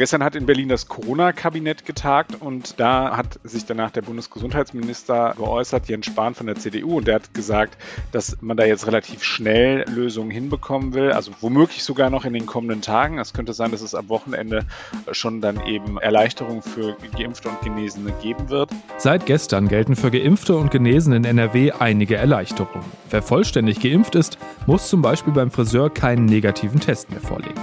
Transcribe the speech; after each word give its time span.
Gestern 0.00 0.24
hat 0.24 0.34
in 0.34 0.46
Berlin 0.46 0.70
das 0.70 0.88
Corona-Kabinett 0.88 1.84
getagt 1.84 2.34
und 2.40 2.80
da 2.80 3.18
hat 3.18 3.38
sich 3.44 3.66
danach 3.66 3.90
der 3.90 4.00
Bundesgesundheitsminister 4.00 5.34
geäußert, 5.36 5.90
Jens 5.90 6.06
Spahn 6.06 6.34
von 6.34 6.46
der 6.46 6.56
CDU, 6.56 6.96
und 6.96 7.06
der 7.06 7.16
hat 7.16 7.34
gesagt, 7.34 7.76
dass 8.10 8.38
man 8.40 8.56
da 8.56 8.64
jetzt 8.64 8.86
relativ 8.86 9.22
schnell 9.22 9.84
Lösungen 9.90 10.30
hinbekommen 10.30 10.94
will, 10.94 11.12
also 11.12 11.32
womöglich 11.42 11.84
sogar 11.84 12.08
noch 12.08 12.24
in 12.24 12.32
den 12.32 12.46
kommenden 12.46 12.80
Tagen. 12.80 13.18
Es 13.18 13.34
könnte 13.34 13.52
sein, 13.52 13.72
dass 13.72 13.82
es 13.82 13.94
am 13.94 14.08
Wochenende 14.08 14.64
schon 15.12 15.42
dann 15.42 15.66
eben 15.66 15.98
Erleichterungen 15.98 16.62
für 16.62 16.96
Geimpfte 17.14 17.50
und 17.50 17.60
Genesene 17.60 18.14
geben 18.22 18.48
wird. 18.48 18.70
Seit 18.96 19.26
gestern 19.26 19.68
gelten 19.68 19.96
für 19.96 20.10
Geimpfte 20.10 20.56
und 20.56 20.70
Genesene 20.70 21.16
in 21.16 21.24
NRW 21.24 21.72
einige 21.72 22.16
Erleichterungen. 22.16 22.86
Wer 23.10 23.20
vollständig 23.20 23.80
geimpft 23.80 24.14
ist, 24.14 24.38
muss 24.66 24.88
zum 24.88 25.02
Beispiel 25.02 25.34
beim 25.34 25.50
Friseur 25.50 25.90
keinen 25.92 26.24
negativen 26.24 26.80
Test 26.80 27.10
mehr 27.10 27.20
vorlegen. 27.20 27.60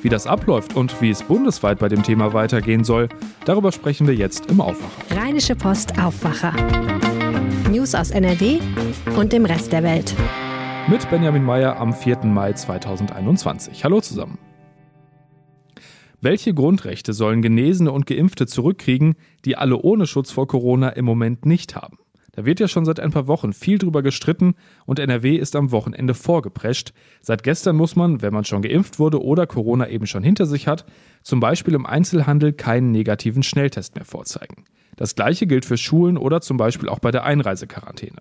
Wie 0.00 0.08
das 0.08 0.26
abläuft 0.28 0.76
und 0.76 1.00
wie 1.02 1.10
es 1.10 1.24
bundesweit 1.24 1.80
bei 1.80 1.88
dem 1.88 2.04
Thema 2.04 2.32
weitergehen 2.32 2.84
soll, 2.84 3.08
darüber 3.44 3.72
sprechen 3.72 4.06
wir 4.06 4.14
jetzt 4.14 4.46
im 4.46 4.60
Aufwacher. 4.60 5.20
Rheinische 5.20 5.56
Post 5.56 5.98
Aufwacher. 6.00 6.52
News 7.68 7.94
aus 7.94 8.10
NRW 8.10 8.60
und 9.16 9.32
dem 9.32 9.44
Rest 9.44 9.72
der 9.72 9.82
Welt. 9.82 10.14
Mit 10.88 11.10
Benjamin 11.10 11.44
Meyer 11.44 11.78
am 11.78 11.92
4. 11.92 12.24
Mai 12.24 12.52
2021. 12.52 13.82
Hallo 13.84 14.00
zusammen. 14.00 14.38
Welche 16.20 16.54
Grundrechte 16.54 17.12
sollen 17.12 17.42
Genesene 17.42 17.92
und 17.92 18.06
Geimpfte 18.06 18.46
zurückkriegen, 18.46 19.16
die 19.44 19.56
alle 19.56 19.76
ohne 19.76 20.06
Schutz 20.06 20.30
vor 20.30 20.46
Corona 20.46 20.90
im 20.90 21.04
Moment 21.04 21.44
nicht 21.44 21.76
haben? 21.76 21.98
Da 22.38 22.44
wird 22.44 22.60
ja 22.60 22.68
schon 22.68 22.84
seit 22.84 23.00
ein 23.00 23.10
paar 23.10 23.26
Wochen 23.26 23.52
viel 23.52 23.78
drüber 23.78 24.00
gestritten 24.00 24.54
und 24.86 25.00
NRW 25.00 25.34
ist 25.34 25.56
am 25.56 25.72
Wochenende 25.72 26.14
vorgeprescht. 26.14 26.92
Seit 27.20 27.42
gestern 27.42 27.74
muss 27.74 27.96
man, 27.96 28.22
wenn 28.22 28.32
man 28.32 28.44
schon 28.44 28.62
geimpft 28.62 29.00
wurde 29.00 29.24
oder 29.24 29.48
Corona 29.48 29.88
eben 29.88 30.06
schon 30.06 30.22
hinter 30.22 30.46
sich 30.46 30.68
hat, 30.68 30.84
zum 31.24 31.40
Beispiel 31.40 31.74
im 31.74 31.84
Einzelhandel 31.84 32.52
keinen 32.52 32.92
negativen 32.92 33.42
Schnelltest 33.42 33.96
mehr 33.96 34.04
vorzeigen. 34.04 34.66
Das 34.94 35.16
gleiche 35.16 35.48
gilt 35.48 35.64
für 35.64 35.76
Schulen 35.76 36.16
oder 36.16 36.40
zum 36.40 36.58
Beispiel 36.58 36.88
auch 36.88 37.00
bei 37.00 37.10
der 37.10 37.24
Einreisequarantäne. 37.24 38.20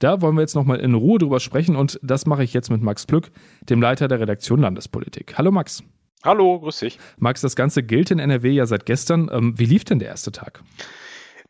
Da 0.00 0.20
wollen 0.20 0.34
wir 0.34 0.42
jetzt 0.42 0.54
nochmal 0.54 0.80
in 0.80 0.92
Ruhe 0.92 1.18
drüber 1.18 1.40
sprechen 1.40 1.76
und 1.76 1.98
das 2.02 2.26
mache 2.26 2.44
ich 2.44 2.52
jetzt 2.52 2.70
mit 2.70 2.82
Max 2.82 3.06
Plück, 3.06 3.30
dem 3.70 3.80
Leiter 3.80 4.06
der 4.06 4.20
Redaktion 4.20 4.60
Landespolitik. 4.60 5.38
Hallo 5.38 5.50
Max. 5.50 5.82
Hallo, 6.22 6.60
grüß 6.60 6.80
dich. 6.80 6.98
Max, 7.16 7.40
das 7.40 7.56
Ganze 7.56 7.82
gilt 7.82 8.10
in 8.10 8.18
NRW 8.18 8.50
ja 8.50 8.66
seit 8.66 8.84
gestern. 8.84 9.30
Ähm, 9.32 9.58
wie 9.58 9.64
lief 9.64 9.84
denn 9.84 9.98
der 9.98 10.08
erste 10.08 10.30
Tag? 10.30 10.62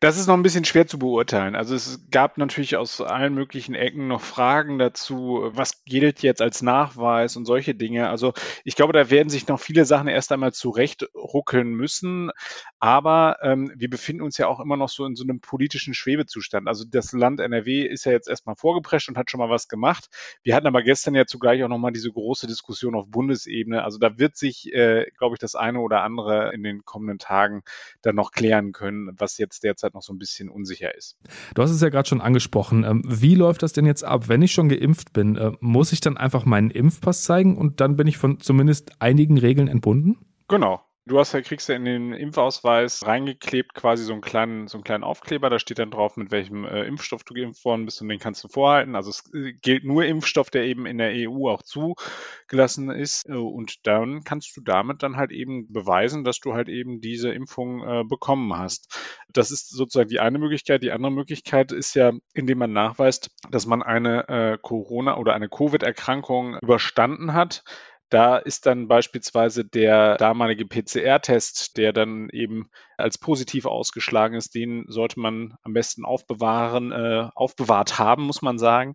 Das 0.01 0.19
ist 0.19 0.27
noch 0.27 0.35
ein 0.35 0.43
bisschen 0.43 0.67
schwer 0.67 0.87
zu 0.87 0.99
beurteilen. 0.99 1.57
Also 1.57 1.75
es 1.75 2.01
gab 2.11 2.37
natürlich 2.37 2.77
aus 2.77 3.01
allen 3.01 3.33
möglichen 3.33 3.75
Ecken 3.75 4.09
noch 4.09 4.21
Fragen 4.21 4.79
dazu, 4.79 5.49
was 5.53 5.85
gilt 5.85 6.23
jetzt 6.23 6.43
als 6.43 6.61
Nachweis 6.61 7.37
und 7.37 7.47
solche 7.47 7.75
Dinge. 7.75 8.11
Also 8.11 8.35
ich 8.65 8.77
glaube, 8.77 8.93
da 8.93 9.09
werden 9.09 9.31
sich 9.31 9.49
noch 9.49 9.59
viele 9.59 9.87
Sachen 9.87 10.09
erst 10.09 10.33
einmal 10.33 10.53
zurechtruckeln 10.53 11.71
müssen. 11.71 12.31
Aber 12.79 13.39
ähm, 13.41 13.73
wir 13.75 13.89
befinden 13.89 14.23
uns 14.23 14.37
ja 14.37 14.49
auch 14.49 14.61
immer 14.61 14.77
noch 14.77 14.91
so 14.91 15.07
in 15.07 15.17
so 15.17 15.25
einem 15.25 15.41
politischen 15.41 15.95
Schwebezustand. 15.95 16.69
Also 16.69 16.85
das 16.85 17.13
Land 17.13 17.41
NRW 17.41 17.83
ist 17.83 18.05
ja 18.05 18.13
jetzt 18.13 18.29
erstmal 18.29 18.55
vorgeprescht 18.55 19.09
und 19.09 19.17
hat 19.17 19.31
schon 19.31 19.39
mal 19.39 19.49
was 19.49 19.67
gemacht. 19.67 20.09
Wir 20.43 20.55
hatten 20.55 20.67
aber 20.67 20.83
gestern 20.83 21.15
ja 21.15 21.25
zugleich 21.25 21.65
auch 21.65 21.69
nochmal 21.69 21.93
diese 21.93 22.13
große 22.13 22.47
Diskussion 22.47 22.95
auf 22.95 23.07
Bundesebene. 23.09 23.83
Also 23.83 23.99
da 23.99 24.19
wird 24.19 24.37
sich, 24.37 24.71
äh, 24.75 25.11
glaube 25.17 25.37
ich, 25.37 25.39
das 25.39 25.55
eine 25.55 25.81
oder 25.81 26.03
andere 26.03 26.53
in 26.53 26.63
den 26.63 26.85
kommenden 26.85 27.19
Tagen 27.19 27.63
dann 28.03 28.15
noch 28.15 28.31
klären 28.33 28.73
können, 28.73 29.11
was 29.17 29.39
jetzt 29.39 29.65
derzeit 29.65 29.86
derzeit 29.87 29.95
noch 29.95 30.03
so 30.03 30.13
ein 30.13 30.19
bisschen 30.19 30.49
unsicher 30.49 30.95
ist. 30.95 31.17
Du 31.55 31.63
hast 31.63 31.71
es 31.71 31.81
ja 31.81 31.89
gerade 31.89 32.09
schon 32.09 32.21
angesprochen. 32.21 32.85
Ähm, 32.85 33.03
wie 33.07 33.35
läuft 33.35 33.63
das 33.63 33.73
denn 33.73 33.87
jetzt 33.87 34.05
ab? 34.05 34.29
Wenn 34.29 34.43
ich 34.43 34.53
schon 34.53 34.69
geimpft 34.69 35.13
bin, 35.13 35.37
äh, 35.37 35.53
muss 35.61 35.93
ich 35.93 36.01
dann 36.01 36.17
einfach 36.17 36.45
meinen 36.45 36.71
Impfpass 36.71 37.23
zeigen 37.23 37.57
und 37.57 37.81
dann 37.81 37.97
bin 37.97 38.07
ich 38.07 38.19
von 38.19 38.41
zumindest 38.41 39.01
einigen 39.01 39.39
Regeln 39.39 39.69
entbunden? 39.69 40.19
Genau. 40.49 40.81
Du 41.09 41.21
hast 41.21 41.35
ja, 41.35 41.41
kriegst 41.41 41.69
ja 41.69 41.77
in 41.77 41.85
den 41.85 42.13
Impfausweis 42.13 43.07
reingeklebt 43.07 43.75
quasi 43.75 44.03
so 44.03 44.13
einen 44.13 44.23
kleinen, 44.23 44.67
so 44.67 44.77
einen 44.77 44.83
kleinen 44.83 45.05
Aufkleber, 45.05 45.49
da 45.51 45.61
steht 45.61 45.79
dann 45.79 45.93
drauf, 45.93 46.17
mit 46.17 46.33
welchem 46.33 46.65
äh, 46.65 46.83
Impfstoff 46.83 47.23
du 47.23 47.33
geimpft 47.33 47.65
worden 47.65 47.85
bist 47.85 48.03
und 48.03 48.09
den 48.09 48.19
kannst 48.19 48.43
du 48.43 48.49
vorhalten. 48.49 48.97
Also 48.97 49.11
es 49.11 49.33
äh, 49.33 49.53
gilt 49.53 49.85
nur 49.85 50.05
Impfstoff, 50.05 50.51
der 50.51 50.65
eben 50.65 50.85
in 50.85 50.99
der 50.99 51.13
EU 51.15 51.49
auch 51.49 51.63
zugelassen 51.63 52.91
ist. 52.91 53.29
Äh, 53.29 53.35
und 53.35 53.87
dann 53.87 54.25
kannst 54.25 54.57
du 54.57 54.61
damit 54.63 55.05
dann 55.05 55.17
halt 55.17 55.31
eben 55.31 55.73
beweisen, 55.73 56.25
dass 56.25 56.41
du 56.41 56.55
halt 56.55 56.69
eben 56.69 57.01
diese 57.01 57.31
Impfung 57.31 57.87
äh, 57.87 58.03
bekommen 58.03 58.59
hast. 58.59 58.93
Das 59.29 59.53
ist 59.53 59.71
sozusagen 59.71 60.09
die 60.09 60.19
eine 60.19 60.41
Möglichkeit. 60.41 60.83
Die 60.83 60.91
andere 60.91 61.13
Möglichkeit 61.13 61.71
ist 61.71 61.95
ja, 61.95 62.15
indem 62.35 62.59
man 62.59 62.73
nachweist, 62.73 63.31
dass 63.49 63.65
man 63.65 63.85
eine 63.85 64.29
äh, 64.29 64.59
Corona- 64.61 65.19
oder 65.19 65.35
eine 65.35 65.49
Covid-Erkrankung 65.49 66.59
überstanden 66.61 67.33
hat 67.33 67.63
da 68.09 68.37
ist 68.37 68.67
dann 68.67 68.89
beispielsweise 68.89 69.65
der 69.65 70.17
damalige 70.17 70.67
PCR-Test, 70.67 71.77
der 71.77 71.93
dann 71.93 72.29
eben 72.31 72.71
als 72.97 73.19
positiv 73.19 73.67
ausgeschlagen 73.67 74.37
ist, 74.37 74.55
den 74.55 74.85
sollte 74.89 75.19
man 75.19 75.57
am 75.63 75.73
besten 75.73 76.05
aufbewahren, 76.05 76.93
äh, 76.93 77.29
aufbewahrt 77.35 77.99
haben, 77.99 78.25
muss 78.25 78.43
man 78.43 78.59
sagen. 78.59 78.95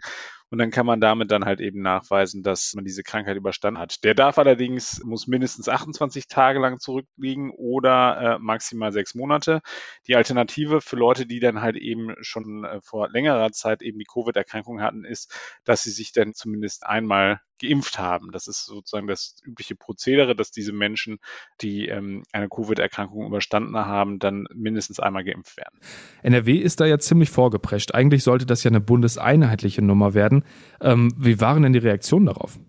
Und 0.51 0.57
dann 0.57 0.69
kann 0.69 0.85
man 0.85 1.00
damit 1.00 1.31
dann 1.31 1.45
halt 1.45 1.61
eben 1.61 1.81
nachweisen, 1.81 2.44
dass 2.44 2.73
man 2.73 2.83
diese 2.83 3.03
Krankheit 3.03 3.38
überstanden 3.38 3.79
hat. 3.79 4.03
Der 4.03 4.13
darf 4.13 4.38
allerdings, 4.38 5.01
muss 5.05 5.25
mindestens 5.25 5.69
28 5.69 6.27
Tage 6.27 6.59
lang 6.59 6.77
zurückliegen 6.77 7.51
oder 7.51 8.35
äh, 8.35 8.39
maximal 8.39 8.91
sechs 8.91 9.16
Monate. 9.16 9.61
Die 10.07 10.16
Alternative 10.17 10.81
für 10.81 10.97
Leute, 10.97 11.25
die 11.25 11.39
dann 11.39 11.61
halt 11.61 11.77
eben 11.77 12.13
schon 12.19 12.66
äh, 12.66 12.81
vor 12.81 13.09
längerer 13.09 13.53
Zeit 13.53 13.81
eben 13.81 13.97
die 13.97 14.05
Covid-Erkrankung 14.05 14.81
hatten, 14.81 15.05
ist, 15.05 15.33
dass 15.63 15.83
sie 15.83 15.91
sich 15.91 16.11
dann 16.11 16.33
zumindest 16.33 16.85
einmal 16.85 17.39
geimpft 17.61 17.99
haben. 17.99 18.31
Das 18.31 18.47
ist 18.47 18.66
sozusagen 18.66 19.07
das 19.07 19.35
übliche 19.44 19.75
Prozedere, 19.75 20.35
dass 20.35 20.51
diese 20.51 20.73
Menschen, 20.73 21.19
die 21.61 21.88
ähm, 21.88 22.23
eine 22.31 22.49
Covid-Erkrankung 22.49 23.25
überstanden 23.25 23.77
haben, 23.77 24.19
dann 24.19 24.45
mindestens 24.53 24.99
einmal 24.99 25.23
geimpft 25.23 25.57
werden. 25.57 25.79
NRW 26.23 26.57
ist 26.57 26.79
da 26.79 26.85
ja 26.85 27.00
ziemlich 27.00 27.29
vorgeprescht. 27.29 27.94
Eigentlich 27.94 28.23
sollte 28.23 28.45
das 28.45 28.63
ja 28.63 28.69
eine 28.69 28.81
bundeseinheitliche 28.81 29.81
Nummer 29.81 30.13
werden. 30.13 30.44
Ähm, 30.81 31.13
wie 31.17 31.39
waren 31.39 31.63
denn 31.63 31.73
die 31.73 31.79
Reaktionen 31.79 32.25
darauf? 32.25 32.59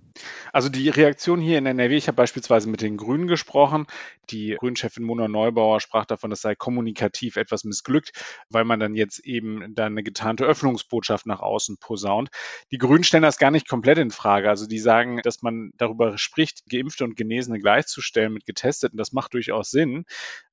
Also 0.53 0.69
die 0.69 0.89
Reaktion 0.89 1.41
hier 1.41 1.59
in 1.59 1.67
NRW, 1.67 1.97
ich 1.97 2.09
habe 2.09 2.17
beispielsweise 2.17 2.69
mit 2.69 2.83
den 2.83 2.97
Grünen 2.97 3.27
gesprochen. 3.27 3.87
Die 4.31 4.57
Grünchefin 4.59 5.05
Mona 5.05 5.29
Neubauer 5.29 5.81
sprach 5.81 6.05
davon, 6.05 6.31
das 6.31 6.41
sei 6.41 6.55
kommunikativ 6.55 7.37
etwas 7.37 7.65
missglückt, 7.65 8.13
weil 8.49 8.65
man 8.65 8.81
dann 8.81 8.95
jetzt 8.95 9.21
eben 9.21 9.75
da 9.75 9.87
eine 9.87 10.03
getarnte 10.03 10.45
Öffnungsbotschaft 10.45 11.27
nach 11.27 11.41
außen 11.41 11.79
posaunt. 11.79 12.31
Die 12.71 12.79
Grünen 12.79 13.05
stellen 13.05 13.23
das 13.23 13.39
gar 13.39 13.51
nicht 13.51 13.69
komplett 13.69 13.99
in 13.99 14.11
Frage. 14.11 14.49
Also 14.49 14.67
die 14.67 14.79
sagen, 14.79 15.21
dass 15.23 15.43
man 15.43 15.73
darüber 15.77 16.19
spricht, 16.19 16.69
Geimpfte 16.69 17.05
und 17.05 17.17
Genesene 17.17 17.59
gleichzustellen 17.59 18.33
mit 18.33 18.47
Getesteten. 18.47 18.97
Das 18.97 19.13
macht 19.13 19.35
durchaus 19.35 19.71
Sinn. 19.71 20.05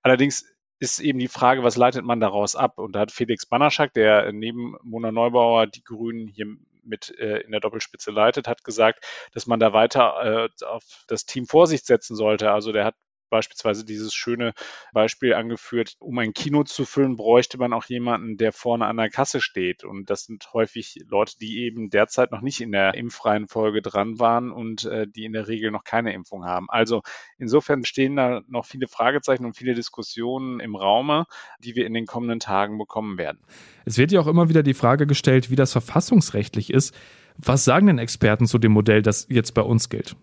Allerdings 0.01 0.45
ist 0.79 0.99
eben 0.99 1.19
die 1.19 1.27
Frage, 1.27 1.63
was 1.63 1.75
leitet 1.75 2.05
man 2.05 2.21
daraus 2.21 2.55
ab? 2.55 2.77
Und 2.77 2.93
da 2.93 3.01
hat 3.01 3.11
Felix 3.11 3.45
Banaschak, 3.45 3.93
der 3.93 4.31
neben 4.31 4.75
Mona 4.81 5.11
Neubauer 5.11 5.67
die 5.67 5.83
Grünen 5.83 6.27
hier 6.27 6.47
mit 6.89 7.17
äh, 7.17 7.39
in 7.39 7.51
der 7.51 7.61
Doppelspitze 7.61 8.11
leitet, 8.11 8.47
hat 8.47 8.63
gesagt, 8.63 9.05
dass 9.33 9.47
man 9.47 9.59
da 9.59 9.73
weiter 9.73 10.49
äh, 10.59 10.65
auf 10.65 10.83
das 11.07 11.25
Team 11.25 11.45
Vorsicht 11.45 11.85
setzen 11.85 12.15
sollte. 12.15 12.51
Also 12.51 12.71
der 12.71 12.85
hat 12.85 12.95
beispielsweise 13.29 13.85
dieses 13.85 14.13
schöne 14.13 14.53
Beispiel 14.93 15.33
angeführt, 15.33 15.95
um 15.99 16.17
ein 16.19 16.33
Kino 16.33 16.63
zu 16.63 16.85
füllen, 16.85 17.15
bräuchte 17.15 17.57
man 17.57 17.73
auch 17.73 17.85
jemanden, 17.85 18.37
der 18.37 18.51
vorne 18.51 18.85
an 18.85 18.97
der 18.97 19.09
Kasse 19.09 19.41
steht. 19.41 19.83
Und 19.83 20.09
das 20.09 20.25
sind 20.25 20.53
häufig 20.53 21.03
Leute, 21.07 21.37
die 21.39 21.59
eben 21.63 21.89
derzeit 21.89 22.31
noch 22.31 22.41
nicht 22.41 22.61
in 22.61 22.71
der 22.71 22.93
impfreien 22.95 23.47
Folge 23.47 23.81
dran 23.81 24.19
waren 24.19 24.51
und 24.51 24.85
äh, 24.85 25.07
die 25.07 25.25
in 25.25 25.33
der 25.33 25.47
Regel 25.47 25.71
noch 25.71 25.83
keine 25.83 26.13
Impfung 26.13 26.45
haben. 26.45 26.69
Also 26.69 27.01
insofern 27.37 27.85
stehen 27.85 28.15
da 28.15 28.41
noch 28.47 28.65
viele 28.65 28.87
Fragezeichen 28.87 29.45
und 29.45 29.55
viele 29.55 29.73
Diskussionen 29.73 30.59
im 30.59 30.75
Raume, 30.75 31.25
die 31.59 31.75
wir 31.75 31.85
in 31.85 31.93
den 31.93 32.05
kommenden 32.05 32.39
Tagen 32.39 32.77
bekommen 32.77 33.17
werden. 33.17 33.39
Es 33.85 33.97
wird 33.97 34.11
ja 34.11 34.19
auch 34.19 34.27
immer 34.27 34.49
wieder 34.49 34.63
die 34.63 34.73
Frage 34.73 35.07
gestellt, 35.07 35.49
wie 35.49 35.55
das 35.55 35.71
verfassungsrechtlich 35.71 36.71
ist. 36.71 36.95
Was 37.37 37.63
sagen 37.63 37.87
denn 37.87 37.99
Experten 37.99 38.47
zu 38.47 38.57
dem 38.57 38.73
Modell, 38.73 39.01
das 39.01 39.27
jetzt 39.29 39.53
bei 39.53 39.61
uns 39.61 39.89
gilt? 39.89 40.15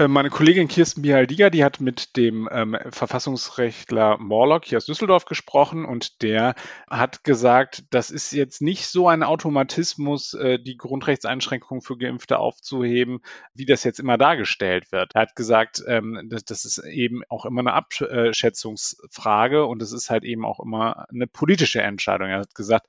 Äh, 0.00 0.08
meine 0.08 0.30
Kollegin 0.30 0.66
Kirsten 0.66 1.02
Bihaldiger, 1.02 1.50
die 1.50 1.62
hat 1.62 1.78
mit 1.80 2.16
dem 2.16 2.48
ähm, 2.50 2.74
Verfassungsrechtler 2.88 4.16
Morlock 4.16 4.64
hier 4.64 4.78
aus 4.78 4.86
Düsseldorf 4.86 5.26
gesprochen 5.26 5.84
und 5.84 6.22
der 6.22 6.54
hat 6.88 7.22
gesagt, 7.22 7.84
das 7.90 8.10
ist 8.10 8.32
jetzt 8.32 8.62
nicht 8.62 8.86
so 8.86 9.08
ein 9.08 9.22
Automatismus, 9.22 10.32
äh, 10.32 10.58
die 10.58 10.78
Grundrechtseinschränkungen 10.78 11.82
für 11.82 11.98
Geimpfte 11.98 12.38
aufzuheben, 12.38 13.20
wie 13.52 13.66
das 13.66 13.84
jetzt 13.84 14.00
immer 14.00 14.16
dargestellt 14.16 14.90
wird. 14.90 15.14
Er 15.14 15.20
hat 15.20 15.36
gesagt, 15.36 15.82
ähm, 15.86 16.28
das, 16.30 16.46
das 16.46 16.64
ist 16.64 16.78
eben 16.78 17.20
auch 17.28 17.44
immer 17.44 17.60
eine 17.60 17.74
Abschätzungsfrage 17.74 19.66
und 19.66 19.82
es 19.82 19.92
ist 19.92 20.08
halt 20.08 20.24
eben 20.24 20.46
auch 20.46 20.60
immer 20.60 21.04
eine 21.10 21.26
politische 21.26 21.82
Entscheidung. 21.82 22.28
Er 22.28 22.40
hat 22.40 22.54
gesagt, 22.54 22.86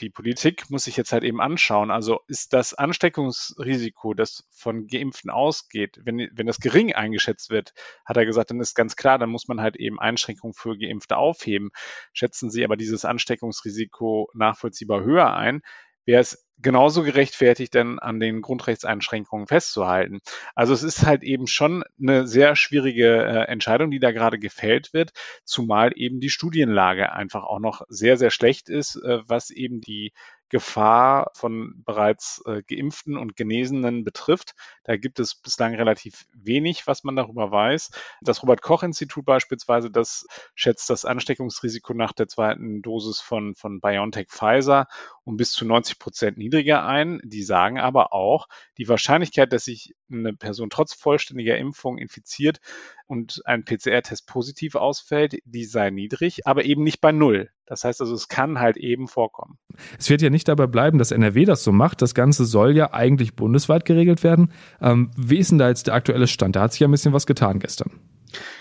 die 0.00 0.10
Politik 0.10 0.70
muss 0.70 0.84
sich 0.84 0.96
jetzt 0.96 1.12
halt 1.12 1.24
eben 1.24 1.40
anschauen. 1.40 1.90
Also 1.90 2.20
ist 2.28 2.52
das 2.52 2.74
Ansteckungsrisiko, 2.74 4.14
das 4.14 4.44
von 4.50 4.86
Geimpften 4.86 5.30
ausgeht, 5.30 6.00
wenn, 6.04 6.28
wenn 6.32 6.46
das 6.46 6.60
gering 6.60 6.92
eingeschätzt 6.92 7.50
wird, 7.50 7.72
hat 8.04 8.16
er 8.16 8.26
gesagt, 8.26 8.50
dann 8.50 8.60
ist 8.60 8.74
ganz 8.74 8.96
klar, 8.96 9.18
dann 9.18 9.30
muss 9.30 9.48
man 9.48 9.60
halt 9.60 9.76
eben 9.76 9.98
Einschränkungen 9.98 10.54
für 10.54 10.76
Geimpfte 10.76 11.16
aufheben. 11.16 11.70
Schätzen 12.12 12.50
Sie 12.50 12.64
aber 12.64 12.76
dieses 12.76 13.04
Ansteckungsrisiko 13.04 14.30
nachvollziehbar 14.34 15.02
höher 15.02 15.34
ein, 15.34 15.62
wäre 16.04 16.20
es 16.20 16.45
genauso 16.58 17.02
gerechtfertigt, 17.02 17.74
dann 17.74 17.98
an 17.98 18.20
den 18.20 18.40
Grundrechtseinschränkungen 18.40 19.46
festzuhalten. 19.46 20.20
Also 20.54 20.72
es 20.72 20.82
ist 20.82 21.04
halt 21.06 21.22
eben 21.22 21.46
schon 21.46 21.84
eine 22.00 22.26
sehr 22.26 22.56
schwierige 22.56 23.24
äh, 23.24 23.48
Entscheidung, 23.48 23.90
die 23.90 24.00
da 24.00 24.10
gerade 24.12 24.38
gefällt 24.38 24.92
wird, 24.92 25.12
zumal 25.44 25.92
eben 25.94 26.20
die 26.20 26.30
Studienlage 26.30 27.12
einfach 27.12 27.44
auch 27.44 27.60
noch 27.60 27.82
sehr, 27.88 28.16
sehr 28.16 28.30
schlecht 28.30 28.68
ist, 28.68 28.96
äh, 28.96 29.18
was 29.26 29.50
eben 29.50 29.80
die 29.80 30.12
Gefahr 30.48 31.30
von 31.34 31.82
bereits 31.84 32.42
äh, 32.46 32.62
geimpften 32.62 33.16
und 33.16 33.36
Genesenen 33.36 34.04
betrifft. 34.04 34.54
Da 34.84 34.96
gibt 34.96 35.18
es 35.18 35.34
bislang 35.34 35.74
relativ 35.74 36.26
wenig, 36.34 36.86
was 36.86 37.04
man 37.04 37.16
darüber 37.16 37.50
weiß. 37.50 37.90
Das 38.20 38.42
Robert 38.42 38.62
Koch 38.62 38.82
Institut 38.82 39.24
beispielsweise, 39.24 39.90
das 39.90 40.26
schätzt 40.54 40.88
das 40.88 41.04
Ansteckungsrisiko 41.04 41.94
nach 41.94 42.12
der 42.12 42.28
zweiten 42.28 42.82
Dosis 42.82 43.20
von, 43.20 43.54
von 43.54 43.80
BioNTech 43.80 44.28
Pfizer 44.28 44.86
um 45.26 45.36
bis 45.36 45.50
zu 45.50 45.66
90 45.66 45.98
Prozent 45.98 46.38
niedriger 46.38 46.86
ein. 46.86 47.20
Die 47.24 47.42
sagen 47.42 47.80
aber 47.80 48.12
auch, 48.12 48.46
die 48.78 48.88
Wahrscheinlichkeit, 48.88 49.52
dass 49.52 49.64
sich 49.64 49.96
eine 50.08 50.32
Person 50.32 50.70
trotz 50.70 50.94
vollständiger 50.94 51.58
Impfung 51.58 51.98
infiziert 51.98 52.60
und 53.06 53.42
ein 53.44 53.64
PCR-Test 53.64 54.26
positiv 54.26 54.74
ausfällt, 54.74 55.38
die 55.44 55.64
sei 55.64 55.90
niedrig, 55.90 56.46
aber 56.46 56.64
eben 56.64 56.82
nicht 56.82 57.00
bei 57.00 57.12
Null. 57.12 57.50
Das 57.66 57.84
heißt 57.84 58.00
also, 58.00 58.14
es 58.14 58.28
kann 58.28 58.60
halt 58.60 58.76
eben 58.76 59.08
vorkommen. 59.08 59.58
Es 59.98 60.08
wird 60.08 60.22
ja 60.22 60.30
nicht 60.30 60.48
dabei 60.48 60.66
bleiben, 60.66 60.98
dass 60.98 61.10
NRW 61.10 61.44
das 61.44 61.64
so 61.64 61.72
macht. 61.72 62.00
Das 62.00 62.14
Ganze 62.14 62.44
soll 62.44 62.76
ja 62.76 62.92
eigentlich 62.92 63.34
bundesweit 63.34 63.84
geregelt 63.84 64.22
werden. 64.22 64.52
Ähm, 64.80 65.10
wie 65.16 65.38
ist 65.38 65.50
denn 65.50 65.58
da 65.58 65.68
jetzt 65.68 65.88
der 65.88 65.94
aktuelle 65.94 66.28
Stand? 66.28 66.56
Da 66.56 66.62
hat 66.62 66.72
sich 66.72 66.80
ja 66.80 66.88
ein 66.88 66.92
bisschen 66.92 67.12
was 67.12 67.26
getan 67.26 67.58
gestern. 67.58 67.90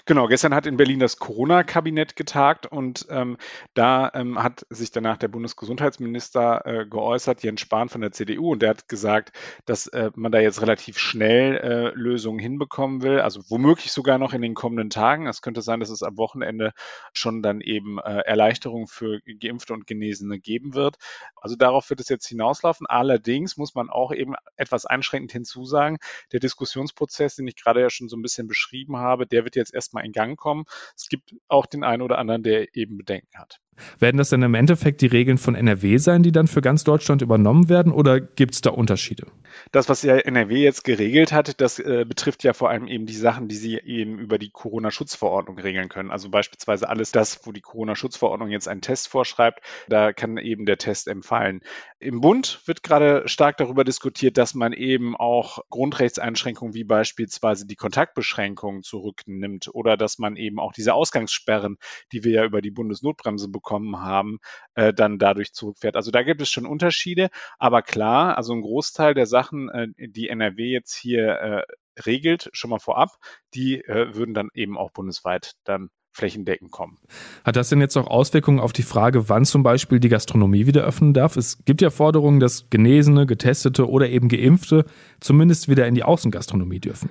Genau, 0.07 0.27
gestern 0.27 0.53
hat 0.53 0.67
in 0.67 0.77
Berlin 0.77 0.99
das 0.99 1.17
Corona-Kabinett 1.17 2.15
getagt 2.15 2.67
und 2.67 3.07
ähm, 3.09 3.37
da 3.73 4.11
ähm, 4.13 4.41
hat 4.43 4.63
sich 4.69 4.91
danach 4.91 5.17
der 5.17 5.29
Bundesgesundheitsminister 5.29 6.63
äh, 6.63 6.85
geäußert, 6.85 7.41
Jens 7.41 7.61
Spahn 7.61 7.89
von 7.89 8.01
der 8.01 8.11
CDU, 8.11 8.51
und 8.51 8.61
der 8.61 8.69
hat 8.69 8.87
gesagt, 8.87 9.31
dass 9.65 9.87
äh, 9.87 10.11
man 10.13 10.31
da 10.31 10.37
jetzt 10.39 10.61
relativ 10.61 10.99
schnell 10.99 11.57
äh, 11.57 11.89
Lösungen 11.95 12.37
hinbekommen 12.37 13.01
will, 13.01 13.19
also 13.19 13.41
womöglich 13.49 13.91
sogar 13.91 14.19
noch 14.19 14.33
in 14.33 14.43
den 14.43 14.53
kommenden 14.53 14.91
Tagen. 14.91 15.25
Es 15.25 15.41
könnte 15.41 15.63
sein, 15.63 15.79
dass 15.79 15.89
es 15.89 16.03
am 16.03 16.17
Wochenende 16.17 16.73
schon 17.11 17.41
dann 17.41 17.59
eben 17.61 17.97
äh, 17.97 18.19
Erleichterungen 18.25 18.85
für 18.85 19.21
Geimpfte 19.21 19.73
und 19.73 19.87
Genesene 19.87 20.37
geben 20.39 20.75
wird. 20.75 20.97
Also 21.35 21.55
darauf 21.55 21.89
wird 21.89 21.99
es 21.99 22.09
jetzt 22.09 22.27
hinauslaufen. 22.27 22.85
Allerdings 22.85 23.57
muss 23.57 23.73
man 23.73 23.89
auch 23.89 24.11
eben 24.11 24.35
etwas 24.55 24.85
einschränkend 24.85 25.31
hinzusagen, 25.31 25.97
der 26.31 26.39
Diskussionsprozess, 26.39 27.37
den 27.37 27.47
ich 27.47 27.55
gerade 27.55 27.81
ja 27.81 27.89
schon 27.89 28.07
so 28.07 28.15
ein 28.15 28.21
bisschen 28.21 28.47
beschrieben 28.47 28.97
habe, 28.97 29.25
der 29.25 29.43
wird 29.45 29.55
jetzt 29.55 29.73
erstmal 29.95 30.05
in 30.05 30.11
Gang 30.11 30.37
kommen. 30.37 30.65
Es 30.95 31.07
gibt 31.09 31.35
auch 31.47 31.65
den 31.65 31.83
einen 31.83 32.01
oder 32.01 32.17
anderen, 32.17 32.43
der 32.43 32.75
eben 32.75 32.97
Bedenken 32.97 33.37
hat. 33.37 33.59
Werden 33.99 34.17
das 34.17 34.29
denn 34.29 34.41
im 34.41 34.53
Endeffekt 34.53 35.01
die 35.01 35.07
Regeln 35.07 35.37
von 35.37 35.55
NRW 35.55 35.97
sein, 35.97 36.23
die 36.23 36.31
dann 36.31 36.47
für 36.47 36.61
ganz 36.61 36.83
Deutschland 36.83 37.21
übernommen 37.21 37.69
werden 37.69 37.91
oder 37.91 38.19
gibt 38.19 38.53
es 38.53 38.61
da 38.61 38.71
Unterschiede? 38.71 39.27
Das, 39.71 39.89
was 39.89 40.03
ja 40.03 40.17
NRW 40.17 40.61
jetzt 40.61 40.83
geregelt 40.83 41.31
hat, 41.31 41.59
das 41.61 41.79
äh, 41.79 42.05
betrifft 42.07 42.43
ja 42.43 42.53
vor 42.53 42.69
allem 42.69 42.87
eben 42.87 43.05
die 43.05 43.13
Sachen, 43.13 43.47
die 43.47 43.55
sie 43.55 43.77
eben 43.77 44.19
über 44.19 44.37
die 44.37 44.49
Corona-Schutzverordnung 44.49 45.57
regeln 45.59 45.89
können. 45.89 46.11
Also 46.11 46.29
beispielsweise 46.29 46.89
alles 46.89 47.11
das, 47.11 47.45
wo 47.45 47.51
die 47.51 47.61
Corona-Schutzverordnung 47.61 48.49
jetzt 48.49 48.67
einen 48.67 48.81
Test 48.81 49.07
vorschreibt, 49.07 49.61
da 49.87 50.13
kann 50.13 50.37
eben 50.37 50.65
der 50.65 50.77
Test 50.77 51.07
empfallen. 51.07 51.61
Im 51.99 52.21
Bund 52.21 52.61
wird 52.65 52.83
gerade 52.83 53.27
stark 53.27 53.57
darüber 53.57 53.83
diskutiert, 53.83 54.37
dass 54.37 54.53
man 54.53 54.73
eben 54.73 55.15
auch 55.15 55.59
Grundrechtseinschränkungen 55.69 56.73
wie 56.73 56.83
beispielsweise 56.83 57.65
die 57.65 57.75
Kontaktbeschränkungen 57.75 58.83
zurücknimmt 58.83 59.69
oder 59.73 59.97
dass 59.97 60.17
man 60.17 60.35
eben 60.35 60.59
auch 60.59 60.73
diese 60.73 60.93
Ausgangssperren, 60.93 61.77
die 62.11 62.23
wir 62.23 62.31
ja 62.31 62.45
über 62.45 62.61
die 62.61 62.71
Bundesnotbremse 62.71 63.49
bekommen, 63.49 63.64
bekommen 63.65 63.99
haben, 63.99 64.37
äh, 64.75 64.93
dann 64.93 65.17
dadurch 65.17 65.53
zurückfährt. 65.53 65.95
Also 65.95 66.11
da 66.11 66.23
gibt 66.23 66.41
es 66.41 66.49
schon 66.49 66.65
Unterschiede, 66.65 67.29
aber 67.57 67.81
klar, 67.81 68.37
also 68.37 68.53
ein 68.53 68.61
Großteil 68.61 69.13
der 69.13 69.25
Sachen, 69.25 69.69
äh, 69.69 69.87
die 69.97 70.29
NRW 70.29 70.71
jetzt 70.71 70.95
hier 70.95 71.27
äh, 71.27 71.63
regelt, 72.05 72.49
schon 72.53 72.69
mal 72.69 72.79
vorab, 72.79 73.09
die 73.53 73.81
äh, 73.81 74.15
würden 74.15 74.33
dann 74.33 74.49
eben 74.53 74.77
auch 74.77 74.91
bundesweit 74.91 75.53
dann 75.63 75.89
flächendeckend 76.11 76.71
kommen. 76.71 76.97
Hat 77.43 77.57
das 77.57 77.67
denn 77.69 77.81
jetzt 77.81 77.97
auch 77.97 78.07
Auswirkungen 78.07 78.59
auf 78.59 78.71
die 78.71 78.83
Frage, 78.83 79.27
wann 79.27 79.43
zum 79.43 79.63
Beispiel 79.63 79.99
die 79.99 80.07
Gastronomie 80.07 80.65
wieder 80.65 80.83
öffnen 80.83 81.13
darf? 81.13 81.35
Es 81.35 81.65
gibt 81.65 81.81
ja 81.81 81.89
Forderungen, 81.89 82.39
dass 82.39 82.69
Genesene, 82.69 83.25
Getestete 83.25 83.89
oder 83.89 84.07
eben 84.09 84.29
Geimpfte 84.29 84.85
zumindest 85.19 85.67
wieder 85.67 85.87
in 85.87 85.95
die 85.95 86.03
Außengastronomie 86.03 86.79
dürfen. 86.79 87.09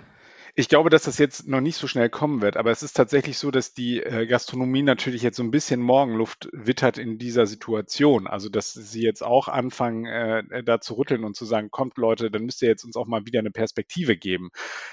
Ich 0.57 0.69
glaube, 0.69 0.89
dass 0.89 1.03
das 1.03 1.19
jetzt 1.19 1.49
noch 1.49 1.61
nicht 1.61 1.77
so 1.77 1.89
schnell 1.89 2.09
kommen 2.09 2.41
wird, 2.41 2.57
aber 2.57 2.71
es 2.71 2.85
ist 2.85 2.93
tatsächlich 2.93 3.39
so, 3.39 3.51
dass 3.51 3.75
die 3.75 4.01
äh, 4.01 4.25
Gastronomie 4.25 4.83
natürlich 4.83 5.23
jetzt 5.23 5.37
so 5.37 5.43
ein 5.43 5.51
bisschen 5.51 5.81
Morgenluft 5.81 6.49
wittert 6.53 6.97
in 6.97 7.19
dieser 7.19 7.47
Situation. 7.47 8.29
Also, 8.29 8.49
dass 8.49 8.73
sie 8.73 9.03
jetzt 9.03 9.25
auch 9.25 9.49
anfangen, 9.49 10.07
äh, 10.07 10.63
da 10.63 10.81
zu 10.81 10.95
rütteln 10.95 11.25
und 11.25 11.35
zu 11.35 11.45
sagen, 11.45 11.73
kommt 11.73 11.97
Leute, 11.97 12.31
dann 12.31 12.45
müsst 12.45 12.63
ihr 12.63 12.69
jetzt 12.69 12.85
uns 12.85 12.97
auch 12.97 13.09
mal 13.09 13.27
wieder 13.27 13.41
eine 13.41 13.51
Perspektive 13.51 14.17
geben. 14.17 14.51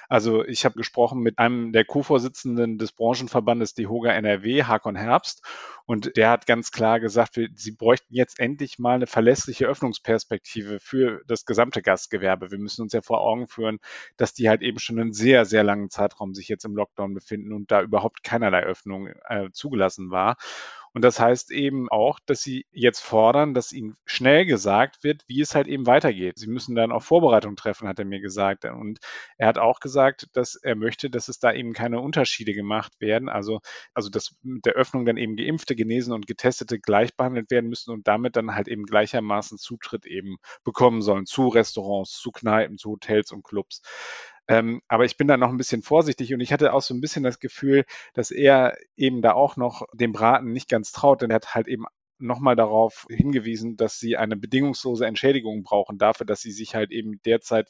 Also, 0.09 0.43
ich 0.43 0.65
habe 0.65 0.77
gesprochen 0.77 1.21
mit 1.21 1.37
einem 1.37 1.73
der 1.73 1.85
Co-Vorsitzenden 1.85 2.79
des 2.79 2.91
Branchenverbandes 2.91 3.75
DEHOGA 3.75 4.13
NRW, 4.13 4.63
Hakon 4.63 4.95
Herbst, 4.95 5.43
und 5.91 6.15
der 6.15 6.29
hat 6.29 6.45
ganz 6.45 6.71
klar 6.71 7.01
gesagt, 7.01 7.35
wir, 7.35 7.49
sie 7.53 7.71
bräuchten 7.71 8.13
jetzt 8.13 8.39
endlich 8.39 8.79
mal 8.79 8.95
eine 8.95 9.07
verlässliche 9.07 9.65
Öffnungsperspektive 9.65 10.79
für 10.79 11.21
das 11.27 11.45
gesamte 11.45 11.81
Gastgewerbe. 11.81 12.49
Wir 12.49 12.59
müssen 12.59 12.83
uns 12.83 12.93
ja 12.93 13.01
vor 13.01 13.19
Augen 13.19 13.49
führen, 13.49 13.79
dass 14.15 14.33
die 14.33 14.47
halt 14.47 14.61
eben 14.61 14.79
schon 14.79 14.99
einen 14.99 15.11
sehr, 15.11 15.45
sehr 15.51 15.63
langen 15.63 15.91
Zeitraum 15.91 16.33
sich 16.33 16.47
jetzt 16.47 16.65
im 16.65 16.75
Lockdown 16.75 17.13
befinden 17.13 17.53
und 17.53 17.69
da 17.71 17.83
überhaupt 17.83 18.23
keinerlei 18.23 18.63
Öffnung 18.63 19.09
äh, 19.29 19.49
zugelassen 19.51 20.09
war. 20.09 20.37
Und 20.93 21.03
das 21.05 21.19
heißt 21.19 21.51
eben 21.51 21.89
auch, 21.89 22.19
dass 22.25 22.41
sie 22.41 22.65
jetzt 22.71 22.99
fordern, 22.99 23.53
dass 23.53 23.71
ihnen 23.71 23.95
schnell 24.05 24.45
gesagt 24.45 25.03
wird, 25.03 25.23
wie 25.27 25.39
es 25.39 25.55
halt 25.55 25.67
eben 25.67 25.85
weitergeht. 25.85 26.37
Sie 26.37 26.49
müssen 26.49 26.75
dann 26.75 26.91
auch 26.91 27.03
Vorbereitungen 27.03 27.55
treffen, 27.55 27.87
hat 27.87 27.99
er 27.99 28.05
mir 28.05 28.19
gesagt. 28.19 28.65
Und 28.65 28.99
er 29.37 29.47
hat 29.47 29.57
auch 29.57 29.79
gesagt, 29.79 30.27
dass 30.33 30.55
er 30.55 30.75
möchte, 30.75 31.09
dass 31.09 31.29
es 31.29 31.39
da 31.39 31.53
eben 31.53 31.73
keine 31.73 32.01
Unterschiede 32.01 32.53
gemacht 32.53 32.99
werden. 32.99 33.29
Also, 33.29 33.61
also 33.93 34.09
dass 34.09 34.35
mit 34.41 34.65
der 34.65 34.73
Öffnung 34.73 35.05
dann 35.05 35.17
eben 35.17 35.37
Geimpfte, 35.37 35.75
Genesen 35.75 36.13
und 36.13 36.27
Getestete 36.27 36.79
gleich 36.79 37.15
behandelt 37.15 37.51
werden 37.51 37.69
müssen 37.69 37.91
und 37.91 38.07
damit 38.07 38.35
dann 38.35 38.53
halt 38.53 38.67
eben 38.67 38.83
gleichermaßen 38.85 39.57
Zutritt 39.57 40.05
eben 40.05 40.37
bekommen 40.65 41.01
sollen 41.01 41.25
zu 41.25 41.47
Restaurants, 41.47 42.19
zu 42.19 42.31
Kneipen, 42.31 42.77
zu 42.77 42.91
Hotels 42.91 43.31
und 43.31 43.43
Clubs. 43.43 43.81
Ähm, 44.47 44.81
aber 44.87 45.05
ich 45.05 45.17
bin 45.17 45.27
da 45.27 45.37
noch 45.37 45.49
ein 45.49 45.57
bisschen 45.57 45.81
vorsichtig 45.83 46.33
und 46.33 46.41
ich 46.41 46.51
hatte 46.53 46.73
auch 46.73 46.81
so 46.81 46.93
ein 46.93 47.01
bisschen 47.01 47.23
das 47.23 47.39
Gefühl, 47.39 47.85
dass 48.13 48.31
er 48.31 48.75
eben 48.97 49.21
da 49.21 49.33
auch 49.33 49.57
noch 49.57 49.83
dem 49.93 50.11
Braten 50.13 50.51
nicht 50.51 50.69
ganz 50.69 50.91
traut, 50.91 51.21
denn 51.21 51.31
er 51.31 51.35
hat 51.35 51.55
halt 51.55 51.67
eben 51.67 51.85
nochmal 52.21 52.55
darauf 52.55 53.05
hingewiesen, 53.09 53.77
dass 53.77 53.99
sie 53.99 54.17
eine 54.17 54.35
bedingungslose 54.35 55.05
Entschädigung 55.05 55.63
brauchen 55.63 55.97
dafür, 55.97 56.25
dass 56.25 56.41
sie 56.41 56.51
sich 56.51 56.75
halt 56.75 56.91
eben 56.91 57.21
derzeit 57.23 57.67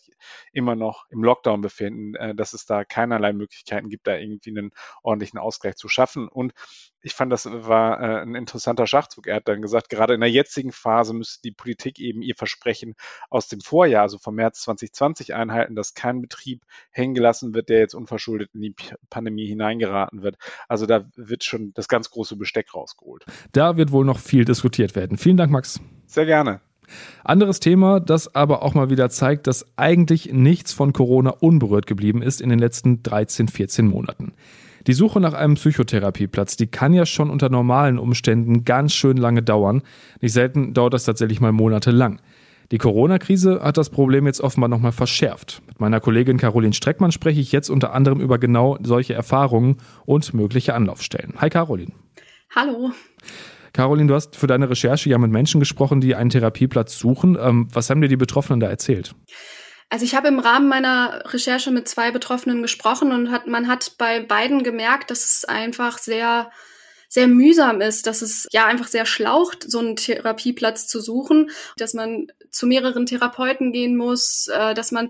immer 0.51 0.75
noch 0.75 1.05
im 1.09 1.23
Lockdown 1.23 1.61
befinden, 1.61 2.15
äh, 2.15 2.35
dass 2.35 2.53
es 2.53 2.65
da 2.65 2.83
keinerlei 2.83 3.33
Möglichkeiten 3.33 3.89
gibt, 3.89 4.07
da 4.07 4.15
irgendwie 4.15 4.51
einen 4.51 4.71
ordentlichen 5.03 5.39
Ausgleich 5.39 5.75
zu 5.75 5.87
schaffen. 5.87 6.27
Und 6.27 6.53
ich 7.01 7.13
fand, 7.13 7.31
das 7.31 7.45
war 7.45 7.99
äh, 7.99 8.21
ein 8.21 8.35
interessanter 8.35 8.85
Schachzug. 8.87 9.27
Er 9.27 9.37
hat 9.37 9.47
dann 9.47 9.61
gesagt, 9.61 9.89
gerade 9.89 10.13
in 10.13 10.21
der 10.21 10.29
jetzigen 10.29 10.71
Phase 10.71 11.13
müsste 11.13 11.41
die 11.41 11.51
Politik 11.51 11.99
eben 11.99 12.21
ihr 12.21 12.35
Versprechen 12.35 12.95
aus 13.29 13.47
dem 13.47 13.61
Vorjahr, 13.61 14.03
also 14.03 14.17
vom 14.17 14.35
März 14.35 14.61
2020 14.61 15.33
einhalten, 15.33 15.75
dass 15.75 15.93
kein 15.93 16.21
Betrieb 16.21 16.63
hängen 16.91 17.13
gelassen 17.13 17.53
wird, 17.53 17.69
der 17.69 17.79
jetzt 17.79 17.95
unverschuldet 17.95 18.51
in 18.53 18.61
die 18.61 18.75
Pandemie 19.09 19.47
hineingeraten 19.47 20.21
wird. 20.21 20.37
Also 20.67 20.85
da 20.85 21.09
wird 21.15 21.43
schon 21.43 21.73
das 21.73 21.87
ganz 21.87 22.11
große 22.11 22.35
Besteck 22.35 22.73
rausgeholt. 22.73 23.25
Da 23.51 23.77
wird 23.77 23.91
wohl 23.91 24.05
noch 24.05 24.19
viel 24.19 24.40
diskutiert 24.45 24.95
werden. 24.95 25.17
Vielen 25.17 25.37
Dank, 25.37 25.51
Max. 25.51 25.79
Sehr 26.05 26.25
gerne. 26.25 26.61
Anderes 27.23 27.59
Thema, 27.59 27.99
das 27.99 28.35
aber 28.35 28.63
auch 28.63 28.73
mal 28.73 28.89
wieder 28.89 29.09
zeigt, 29.09 29.47
dass 29.47 29.65
eigentlich 29.77 30.33
nichts 30.33 30.73
von 30.73 30.93
Corona 30.93 31.31
unberührt 31.31 31.87
geblieben 31.87 32.21
ist 32.21 32.41
in 32.41 32.49
den 32.49 32.59
letzten 32.59 33.03
13, 33.03 33.47
14 33.47 33.87
Monaten. 33.87 34.33
Die 34.87 34.93
Suche 34.93 35.19
nach 35.19 35.33
einem 35.33 35.55
Psychotherapieplatz, 35.55 36.57
die 36.57 36.67
kann 36.67 36.93
ja 36.93 37.05
schon 37.05 37.29
unter 37.29 37.49
normalen 37.49 37.99
Umständen 37.99 38.65
ganz 38.65 38.93
schön 38.93 39.17
lange 39.17 39.43
dauern. 39.43 39.83
Nicht 40.21 40.33
selten 40.33 40.73
dauert 40.73 40.93
das 40.93 41.05
tatsächlich 41.05 41.39
mal 41.39 41.51
monatelang. 41.51 42.19
Die 42.71 42.77
Corona-Krise 42.77 43.61
hat 43.61 43.77
das 43.77 43.89
Problem 43.89 44.25
jetzt 44.25 44.41
offenbar 44.41 44.69
nochmal 44.69 44.93
verschärft. 44.93 45.61
Mit 45.67 45.79
meiner 45.79 45.99
Kollegin 45.99 46.37
Caroline 46.37 46.73
Streckmann 46.73 47.11
spreche 47.11 47.41
ich 47.41 47.51
jetzt 47.51 47.69
unter 47.69 47.93
anderem 47.93 48.21
über 48.21 48.39
genau 48.39 48.77
solche 48.81 49.13
Erfahrungen 49.13 49.77
und 50.05 50.33
mögliche 50.33 50.73
Anlaufstellen. 50.73 51.33
Hi 51.37 51.49
Caroline. 51.49 51.91
Hallo. 52.55 52.91
Caroline, 53.73 54.07
du 54.07 54.15
hast 54.15 54.35
für 54.35 54.47
deine 54.47 54.69
Recherche 54.69 55.09
ja 55.09 55.17
mit 55.17 55.31
Menschen 55.31 55.59
gesprochen, 55.59 56.01
die 56.01 56.15
einen 56.15 56.29
Therapieplatz 56.29 56.97
suchen. 56.97 57.37
Ähm, 57.39 57.67
was 57.71 57.89
haben 57.89 58.01
dir 58.01 58.07
die 58.07 58.17
Betroffenen 58.17 58.59
da 58.59 58.67
erzählt? 58.67 59.15
Also 59.89 60.05
ich 60.05 60.15
habe 60.15 60.29
im 60.29 60.39
Rahmen 60.39 60.69
meiner 60.69 61.21
Recherche 61.33 61.69
mit 61.69 61.87
zwei 61.87 62.11
Betroffenen 62.11 62.61
gesprochen 62.61 63.11
und 63.11 63.29
hat, 63.29 63.47
man 63.47 63.67
hat 63.67 63.95
bei 63.97 64.21
beiden 64.21 64.63
gemerkt, 64.63 65.11
dass 65.11 65.25
es 65.25 65.45
einfach 65.45 65.97
sehr, 65.97 66.49
sehr 67.09 67.27
mühsam 67.27 67.81
ist, 67.81 68.07
dass 68.07 68.21
es 68.21 68.47
ja 68.51 68.65
einfach 68.65 68.87
sehr 68.87 69.05
schlaucht, 69.05 69.69
so 69.69 69.79
einen 69.79 69.97
Therapieplatz 69.97 70.87
zu 70.87 71.01
suchen, 71.01 71.49
dass 71.75 71.93
man 71.93 72.27
zu 72.51 72.67
mehreren 72.67 73.05
Therapeuten 73.05 73.73
gehen 73.73 73.97
muss, 73.97 74.47
äh, 74.47 74.73
dass 74.73 74.91
man 74.91 75.09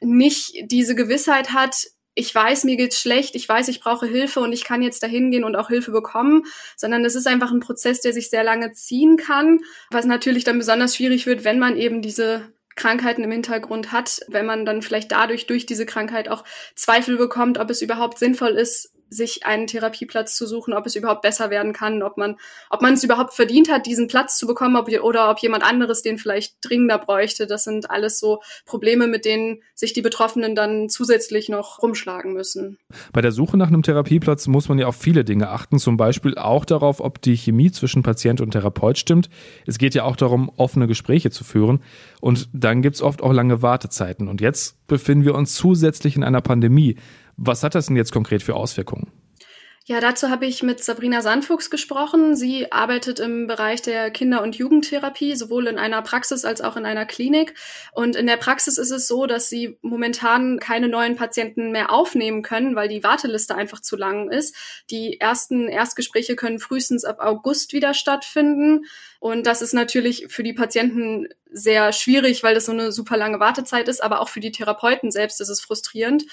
nicht 0.00 0.54
diese 0.64 0.94
Gewissheit 0.94 1.52
hat, 1.52 1.76
ich 2.14 2.34
weiß, 2.34 2.64
mir 2.64 2.76
geht's 2.76 3.00
schlecht, 3.00 3.34
ich 3.34 3.48
weiß, 3.48 3.68
ich 3.68 3.80
brauche 3.80 4.06
Hilfe 4.06 4.40
und 4.40 4.52
ich 4.52 4.64
kann 4.64 4.82
jetzt 4.82 5.02
dahin 5.02 5.30
gehen 5.30 5.44
und 5.44 5.56
auch 5.56 5.68
Hilfe 5.68 5.92
bekommen, 5.92 6.44
sondern 6.76 7.04
es 7.04 7.14
ist 7.14 7.26
einfach 7.26 7.50
ein 7.50 7.60
Prozess, 7.60 8.00
der 8.00 8.12
sich 8.12 8.28
sehr 8.28 8.44
lange 8.44 8.72
ziehen 8.72 9.16
kann, 9.16 9.60
was 9.90 10.04
natürlich 10.04 10.44
dann 10.44 10.58
besonders 10.58 10.96
schwierig 10.96 11.26
wird, 11.26 11.44
wenn 11.44 11.58
man 11.58 11.76
eben 11.76 12.02
diese 12.02 12.52
Krankheiten 12.74 13.24
im 13.24 13.30
Hintergrund 13.30 13.92
hat, 13.92 14.20
wenn 14.28 14.46
man 14.46 14.64
dann 14.64 14.82
vielleicht 14.82 15.12
dadurch 15.12 15.46
durch 15.46 15.66
diese 15.66 15.86
Krankheit 15.86 16.28
auch 16.28 16.44
Zweifel 16.74 17.16
bekommt, 17.16 17.58
ob 17.58 17.70
es 17.70 17.82
überhaupt 17.82 18.18
sinnvoll 18.18 18.52
ist, 18.52 18.91
sich 19.12 19.44
einen 19.44 19.66
Therapieplatz 19.66 20.34
zu 20.36 20.46
suchen, 20.46 20.72
ob 20.74 20.86
es 20.86 20.96
überhaupt 20.96 21.22
besser 21.22 21.50
werden 21.50 21.72
kann, 21.72 22.02
ob 22.02 22.16
man, 22.16 22.36
ob 22.70 22.82
man 22.82 22.94
es 22.94 23.04
überhaupt 23.04 23.34
verdient 23.34 23.70
hat, 23.70 23.86
diesen 23.86 24.08
Platz 24.08 24.38
zu 24.38 24.46
bekommen, 24.46 24.76
ob, 24.76 24.88
oder 25.02 25.30
ob 25.30 25.38
jemand 25.38 25.64
anderes 25.64 26.02
den 26.02 26.18
vielleicht 26.18 26.56
dringender 26.62 26.98
bräuchte. 26.98 27.46
Das 27.46 27.64
sind 27.64 27.90
alles 27.90 28.18
so 28.18 28.42
Probleme, 28.64 29.06
mit 29.06 29.24
denen 29.24 29.62
sich 29.74 29.92
die 29.92 30.02
Betroffenen 30.02 30.54
dann 30.54 30.88
zusätzlich 30.88 31.48
noch 31.48 31.82
rumschlagen 31.82 32.32
müssen. 32.32 32.78
Bei 33.12 33.20
der 33.20 33.32
Suche 33.32 33.56
nach 33.56 33.68
einem 33.68 33.82
Therapieplatz 33.82 34.46
muss 34.46 34.68
man 34.68 34.78
ja 34.78 34.86
auf 34.86 34.96
viele 34.96 35.24
Dinge 35.24 35.50
achten, 35.50 35.78
zum 35.78 35.96
Beispiel 35.96 36.36
auch 36.36 36.64
darauf, 36.64 37.00
ob 37.00 37.20
die 37.20 37.36
Chemie 37.36 37.70
zwischen 37.70 38.02
Patient 38.02 38.40
und 38.40 38.52
Therapeut 38.52 38.98
stimmt. 38.98 39.28
Es 39.66 39.78
geht 39.78 39.94
ja 39.94 40.04
auch 40.04 40.16
darum, 40.16 40.50
offene 40.56 40.86
Gespräche 40.86 41.30
zu 41.30 41.44
führen. 41.44 41.80
Und 42.20 42.48
dann 42.52 42.82
gibt 42.82 42.96
es 42.96 43.02
oft 43.02 43.22
auch 43.22 43.32
lange 43.32 43.62
Wartezeiten. 43.62 44.28
Und 44.28 44.40
jetzt 44.40 44.86
befinden 44.86 45.24
wir 45.24 45.34
uns 45.34 45.54
zusätzlich 45.54 46.16
in 46.16 46.24
einer 46.24 46.40
Pandemie. 46.40 46.96
Was 47.36 47.62
hat 47.62 47.74
das 47.74 47.86
denn 47.86 47.96
jetzt 47.96 48.12
konkret 48.12 48.42
für 48.42 48.54
Auswirkungen? 48.54 49.10
Ja, 49.84 50.00
dazu 50.00 50.30
habe 50.30 50.46
ich 50.46 50.62
mit 50.62 50.82
Sabrina 50.82 51.22
Sandfuchs 51.22 51.68
gesprochen. 51.68 52.36
Sie 52.36 52.70
arbeitet 52.70 53.18
im 53.18 53.48
Bereich 53.48 53.82
der 53.82 54.12
Kinder- 54.12 54.40
und 54.40 54.54
Jugendtherapie, 54.54 55.34
sowohl 55.34 55.66
in 55.66 55.76
einer 55.76 56.02
Praxis 56.02 56.44
als 56.44 56.60
auch 56.60 56.76
in 56.76 56.86
einer 56.86 57.04
Klinik. 57.04 57.54
Und 57.92 58.14
in 58.14 58.28
der 58.28 58.36
Praxis 58.36 58.78
ist 58.78 58.92
es 58.92 59.08
so, 59.08 59.26
dass 59.26 59.48
sie 59.48 59.78
momentan 59.82 60.60
keine 60.60 60.88
neuen 60.88 61.16
Patienten 61.16 61.72
mehr 61.72 61.90
aufnehmen 61.92 62.42
können, 62.42 62.76
weil 62.76 62.88
die 62.88 63.02
Warteliste 63.02 63.56
einfach 63.56 63.80
zu 63.80 63.96
lang 63.96 64.30
ist. 64.30 64.54
Die 64.90 65.18
ersten 65.18 65.66
Erstgespräche 65.66 66.36
können 66.36 66.60
frühestens 66.60 67.04
ab 67.04 67.18
August 67.18 67.72
wieder 67.72 67.92
stattfinden. 67.92 68.84
Und 69.18 69.48
das 69.48 69.62
ist 69.62 69.74
natürlich 69.74 70.26
für 70.28 70.44
die 70.44 70.52
Patienten 70.52 71.26
sehr 71.52 71.92
schwierig, 71.92 72.42
weil 72.42 72.54
das 72.54 72.66
so 72.66 72.72
eine 72.72 72.92
super 72.92 73.16
lange 73.16 73.40
Wartezeit 73.40 73.88
ist, 73.88 74.02
aber 74.02 74.20
auch 74.20 74.28
für 74.28 74.40
die 74.40 74.52
Therapeuten 74.52 75.10
selbst 75.10 75.40
ist 75.40 75.48
es 75.48 75.60
frustrierend. 75.60 76.24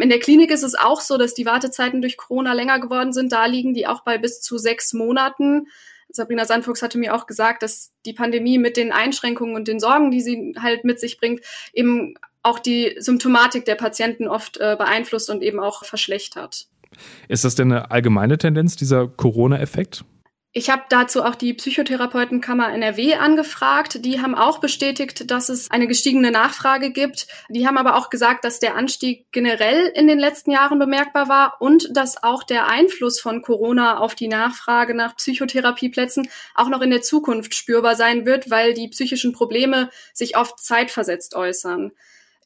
In 0.00 0.08
der 0.08 0.18
Klinik 0.18 0.50
ist 0.50 0.62
es 0.62 0.74
auch 0.74 1.00
so, 1.00 1.18
dass 1.18 1.34
die 1.34 1.46
Wartezeiten 1.46 2.00
durch 2.00 2.16
Corona 2.16 2.52
länger 2.52 2.80
geworden 2.80 3.12
sind. 3.12 3.32
Da 3.32 3.46
liegen 3.46 3.74
die 3.74 3.86
auch 3.86 4.02
bei 4.02 4.18
bis 4.18 4.40
zu 4.40 4.58
sechs 4.58 4.92
Monaten. 4.92 5.66
Sabrina 6.08 6.44
Sandfuchs 6.44 6.82
hatte 6.82 6.98
mir 6.98 7.14
auch 7.14 7.26
gesagt, 7.26 7.62
dass 7.62 7.92
die 8.04 8.12
Pandemie 8.12 8.58
mit 8.58 8.76
den 8.76 8.92
Einschränkungen 8.92 9.54
und 9.54 9.68
den 9.68 9.80
Sorgen, 9.80 10.10
die 10.10 10.20
sie 10.20 10.54
halt 10.60 10.84
mit 10.84 11.00
sich 11.00 11.18
bringt, 11.18 11.40
eben 11.72 12.14
auch 12.42 12.58
die 12.58 12.94
Symptomatik 12.98 13.64
der 13.64 13.74
Patienten 13.74 14.28
oft 14.28 14.58
äh, 14.58 14.76
beeinflusst 14.78 15.30
und 15.30 15.42
eben 15.42 15.58
auch 15.58 15.84
verschlechtert. 15.84 16.68
Ist 17.28 17.44
das 17.44 17.56
denn 17.56 17.72
eine 17.72 17.90
allgemeine 17.90 18.38
Tendenz, 18.38 18.76
dieser 18.76 19.08
Corona-Effekt? 19.08 20.04
Ich 20.58 20.70
habe 20.70 20.84
dazu 20.88 21.22
auch 21.22 21.34
die 21.34 21.52
Psychotherapeutenkammer 21.52 22.72
NRW 22.72 23.16
angefragt. 23.16 24.06
Die 24.06 24.22
haben 24.22 24.34
auch 24.34 24.58
bestätigt, 24.58 25.30
dass 25.30 25.50
es 25.50 25.70
eine 25.70 25.86
gestiegene 25.86 26.30
Nachfrage 26.30 26.92
gibt. 26.92 27.26
Die 27.50 27.66
haben 27.66 27.76
aber 27.76 27.94
auch 27.94 28.08
gesagt, 28.08 28.42
dass 28.42 28.58
der 28.58 28.74
Anstieg 28.74 29.26
generell 29.32 29.92
in 29.94 30.08
den 30.08 30.18
letzten 30.18 30.52
Jahren 30.52 30.78
bemerkbar 30.78 31.28
war 31.28 31.56
und 31.60 31.94
dass 31.94 32.22
auch 32.22 32.42
der 32.42 32.68
Einfluss 32.68 33.20
von 33.20 33.42
Corona 33.42 33.98
auf 33.98 34.14
die 34.14 34.28
Nachfrage 34.28 34.94
nach 34.94 35.14
Psychotherapieplätzen 35.16 36.26
auch 36.54 36.70
noch 36.70 36.80
in 36.80 36.88
der 36.88 37.02
Zukunft 37.02 37.54
spürbar 37.54 37.94
sein 37.94 38.24
wird, 38.24 38.48
weil 38.48 38.72
die 38.72 38.88
psychischen 38.88 39.34
Probleme 39.34 39.90
sich 40.14 40.38
oft 40.38 40.58
zeitversetzt 40.58 41.34
äußern. 41.34 41.92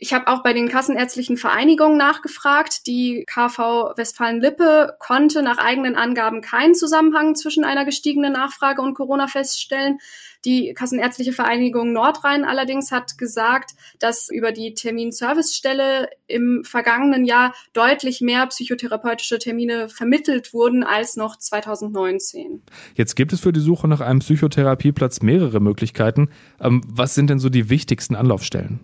Ich 0.02 0.14
habe 0.14 0.28
auch 0.28 0.42
bei 0.42 0.54
den 0.54 0.68
kassenärztlichen 0.68 1.36
Vereinigungen 1.36 1.98
nachgefragt. 1.98 2.86
Die 2.86 3.26
KV 3.26 3.92
Westfalen-Lippe 3.96 4.94
konnte 4.98 5.42
nach 5.42 5.58
eigenen 5.58 5.94
Angaben 5.94 6.40
keinen 6.40 6.74
Zusammenhang 6.74 7.34
zwischen 7.34 7.64
einer 7.64 7.84
gestiegenen 7.84 8.32
Nachfrage 8.32 8.80
und 8.80 8.94
Corona 8.94 9.26
feststellen. 9.26 9.98
Die 10.46 10.72
Kassenärztliche 10.72 11.34
Vereinigung 11.34 11.92
Nordrhein 11.92 12.46
allerdings 12.46 12.90
hat 12.92 13.18
gesagt, 13.18 13.72
dass 13.98 14.30
über 14.30 14.52
die 14.52 14.72
Terminservicestelle 14.72 16.08
im 16.26 16.64
vergangenen 16.64 17.26
Jahr 17.26 17.54
deutlich 17.74 18.22
mehr 18.22 18.46
psychotherapeutische 18.46 19.38
Termine 19.38 19.90
vermittelt 19.90 20.54
wurden 20.54 20.82
als 20.82 21.16
noch 21.16 21.36
2019. 21.36 22.62
Jetzt 22.94 23.16
gibt 23.16 23.34
es 23.34 23.40
für 23.40 23.52
die 23.52 23.60
Suche 23.60 23.86
nach 23.86 24.00
einem 24.00 24.20
Psychotherapieplatz 24.20 25.20
mehrere 25.20 25.60
Möglichkeiten. 25.60 26.30
Ähm, 26.58 26.80
was 26.86 27.14
sind 27.14 27.28
denn 27.28 27.38
so 27.38 27.50
die 27.50 27.68
wichtigsten 27.68 28.14
Anlaufstellen? 28.14 28.80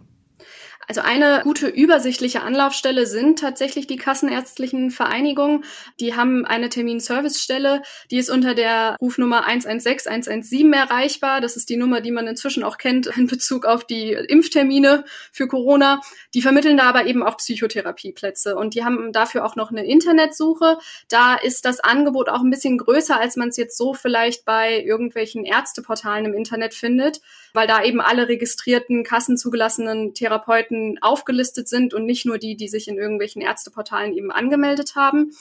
Also 0.89 1.01
eine 1.01 1.41
gute 1.43 1.67
übersichtliche 1.67 2.43
Anlaufstelle 2.43 3.07
sind 3.07 3.41
tatsächlich 3.41 3.87
die 3.87 3.97
kassenärztlichen 3.97 4.91
Vereinigungen. 4.91 5.65
Die 5.99 6.15
haben 6.15 6.47
eine 6.47 6.69
Terminservicestelle, 6.69 7.83
die 8.11 8.19
ist 8.19 8.31
unter 8.31 8.55
der 8.55 8.97
Rufnummer 9.01 9.45
116 9.47 10.13
117 10.13 10.73
erreichbar. 10.73 11.41
Das 11.41 11.57
ist 11.57 11.69
die 11.69 11.77
Nummer, 11.77 12.01
die 12.01 12.11
man 12.11 12.27
inzwischen 12.27 12.63
auch 12.63 12.79
kennt 12.79 13.07
in 13.17 13.27
Bezug 13.27 13.67
auf 13.67 13.85
die 13.85 14.13
Impftermine 14.13 15.05
für 15.33 15.49
Corona. 15.49 16.01
Die 16.35 16.43
vermitteln 16.43 16.77
da 16.77 16.85
aber 16.85 17.07
eben 17.07 17.23
auch 17.23 17.37
Psychotherapieplätze 17.37 18.57
und 18.57 18.75
die 18.75 18.85
haben 18.85 19.13
dafür 19.13 19.45
auch 19.45 19.57
noch 19.57 19.71
eine 19.71 19.85
Internetsuche. 19.85 20.79
Da 21.09 21.35
ist 21.35 21.65
das 21.65 21.81
Angebot 21.81 22.29
auch 22.29 22.43
ein 22.43 22.51
bisschen 22.51 22.79
größer, 22.79 23.19
als 23.19 23.37
man 23.37 23.49
es 23.49 23.57
jetzt 23.57 23.77
so 23.77 23.95
vielleicht 23.95 24.45
bei 24.45 24.81
irgendwelchen 24.83 25.45
Ärzteportalen 25.45 26.27
im 26.27 26.35
Internet 26.35 26.75
findet, 26.75 27.21
weil 27.53 27.67
da 27.67 27.83
eben 27.83 28.01
alle 28.01 28.29
registrierten, 28.29 29.03
kassenzugelassenen 29.05 30.15
Therapeuten 30.15 30.76
Patienten 30.77 30.99
aufgelistet 31.03 31.69
sind 31.69 31.95
und 31.95 32.05
nicht 32.05 32.27
nur 32.27 32.39
die, 32.39 32.57
die 32.57 32.69
sich 32.69 32.89
in 32.89 32.99
irgendwelchen 32.99 33.43
Ärzteportalen 33.43 34.13
eben 34.13 34.31
angemeldet 34.31 34.95
haben. 34.95 35.33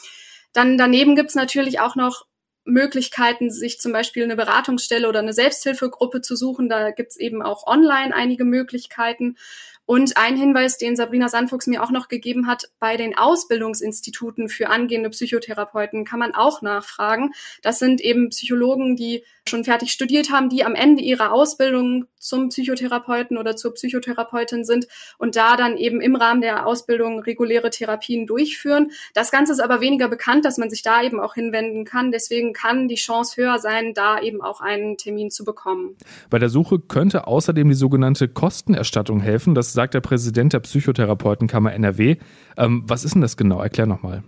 Dann 0.54 0.77
daneben 0.77 1.15
gibt 1.15 1.30
es 1.30 1.36
natürlich 1.36 1.80
auch 1.80 1.96
noch 1.96 2.25
Möglichkeiten, 2.63 3.51
sich 3.51 3.80
zum 3.80 3.92
Beispiel 3.92 4.24
eine 4.24 4.36
Beratungsstelle 4.36 5.08
oder 5.08 5.20
eine 5.20 5.34
Selbsthilfegruppe 5.34 6.22
zu 6.22 6.36
suchen. 6.36 6.68
Da 6.68 6.92
gibt 6.92 7.12
es 7.12 7.18
eben 7.18 7.44
auch 7.44 7.68
online 7.68 8.15
einige 8.15 8.44
Möglichkeiten. 8.44 9.36
Und 9.86 10.18
ein 10.18 10.36
Hinweis, 10.36 10.77
den 10.77 10.96
Sabrina 10.96 11.30
Sandfuchs 11.30 11.68
mir 11.68 11.84
auch 11.84 11.92
noch 11.92 12.08
gegeben 12.08 12.48
hat, 12.48 12.70
bei 12.80 12.98
den 12.98 13.18
Ausbildungsinstituten 13.18 14.50
für 14.50 14.70
angehende 14.70 15.10
Psychotherapeuten 15.10 16.06
kann 16.06 16.20
man 16.20 16.34
auch 16.34 16.62
nachfragen. 16.62 17.32
Das 17.62 17.80
sind 17.80 18.01
eben 18.01 18.30
Psychologen, 18.30 18.96
die 18.96 19.24
schon 19.48 19.63
fertig 19.63 19.92
studiert 19.92 20.32
haben, 20.32 20.50
die 20.50 20.65
am 20.65 20.74
Ende 20.74 21.04
ihrer 21.04 21.32
Ausbildung 21.32 22.06
zum 22.18 22.50
Psychotherapeuten 22.50 23.38
oder 23.38 23.56
zur 23.56 23.75
Psychotherapeutin 23.75 24.63
sind 24.63 24.88
und 25.20 25.36
da 25.36 25.56
dann 25.56 25.77
eben 25.77 26.01
im 26.01 26.15
Rahmen 26.15 26.42
der 26.42 26.65
Ausbildung 26.65 27.20
reguläre 27.20 27.70
Therapien 27.70 28.25
durchführen. 28.25 28.89
Das 29.13 29.30
Ganze 29.30 29.54
ist 29.54 29.60
aber 29.60 29.82
weniger 29.82 30.10
bekannt, 30.10 30.46
dass 30.46 30.58
man 30.58 30.72
sich 30.72 30.82
da 30.82 31.04
eben 31.04 31.20
auch 31.20 31.36
hinwenden 31.36 31.86
kann. 31.86 32.12
Deswegen 32.12 32.54
kann 32.54 32.88
die 32.88 32.96
Chance 32.96 33.39
höher 33.39 33.60
sein, 33.60 33.94
da 33.94 34.20
eben 34.20 34.42
auch 34.42 34.62
einen 34.62 34.98
Termin 34.98 35.30
zu 35.30 35.46
bekommen. 35.46 35.96
Bei 36.32 36.39
der 36.39 36.50
Suche 36.50 36.80
könnte 36.80 37.27
außerdem 37.27 37.70
die 37.70 37.75
sogenannte 37.75 38.27
Kostenerstattung 38.27 39.20
helfen. 39.20 39.54
Das 39.54 39.74
sagt 39.75 39.94
der 39.94 40.01
Präsident 40.01 40.53
der 40.53 40.62
Psychotherapeutenkammer 40.62 41.72
NRW. 41.74 42.15
Ähm, 42.58 42.84
was 42.88 43.05
ist 43.05 43.13
denn 43.13 43.22
das 43.22 43.38
genau? 43.38 43.62
Erklär 43.62 43.86
nochmal. 43.86 44.24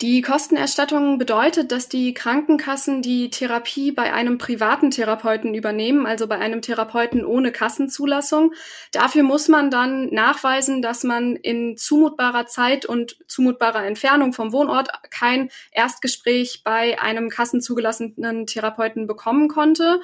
Die 0.00 0.22
Kostenerstattung 0.22 1.18
bedeutet, 1.18 1.70
dass 1.70 1.88
die 1.88 2.14
Krankenkassen 2.14 3.00
die 3.00 3.30
Therapie 3.30 3.92
bei 3.92 4.12
einem 4.12 4.38
privaten 4.38 4.90
Therapeuten 4.90 5.54
übernehmen, 5.54 6.04
also 6.04 6.26
bei 6.26 6.36
einem 6.36 6.62
Therapeuten 6.62 7.24
ohne 7.24 7.52
Kassenzulassung. 7.52 8.52
Dafür 8.90 9.22
muss 9.22 9.46
man 9.46 9.70
dann 9.70 10.12
nachweisen, 10.12 10.82
dass 10.82 11.04
man 11.04 11.36
in 11.36 11.76
zumutbarer 11.76 12.46
Zeit 12.46 12.86
und 12.86 13.16
zumutbarer 13.28 13.86
Entfernung 13.86 14.32
vom 14.32 14.52
Wohnort 14.52 14.88
kein 15.10 15.48
Erstgespräch 15.70 16.62
bei 16.64 17.00
einem 17.00 17.28
kassenzugelassenen 17.28 18.46
Therapeuten 18.48 19.06
bekommen 19.06 19.46
konnte. 19.46 20.00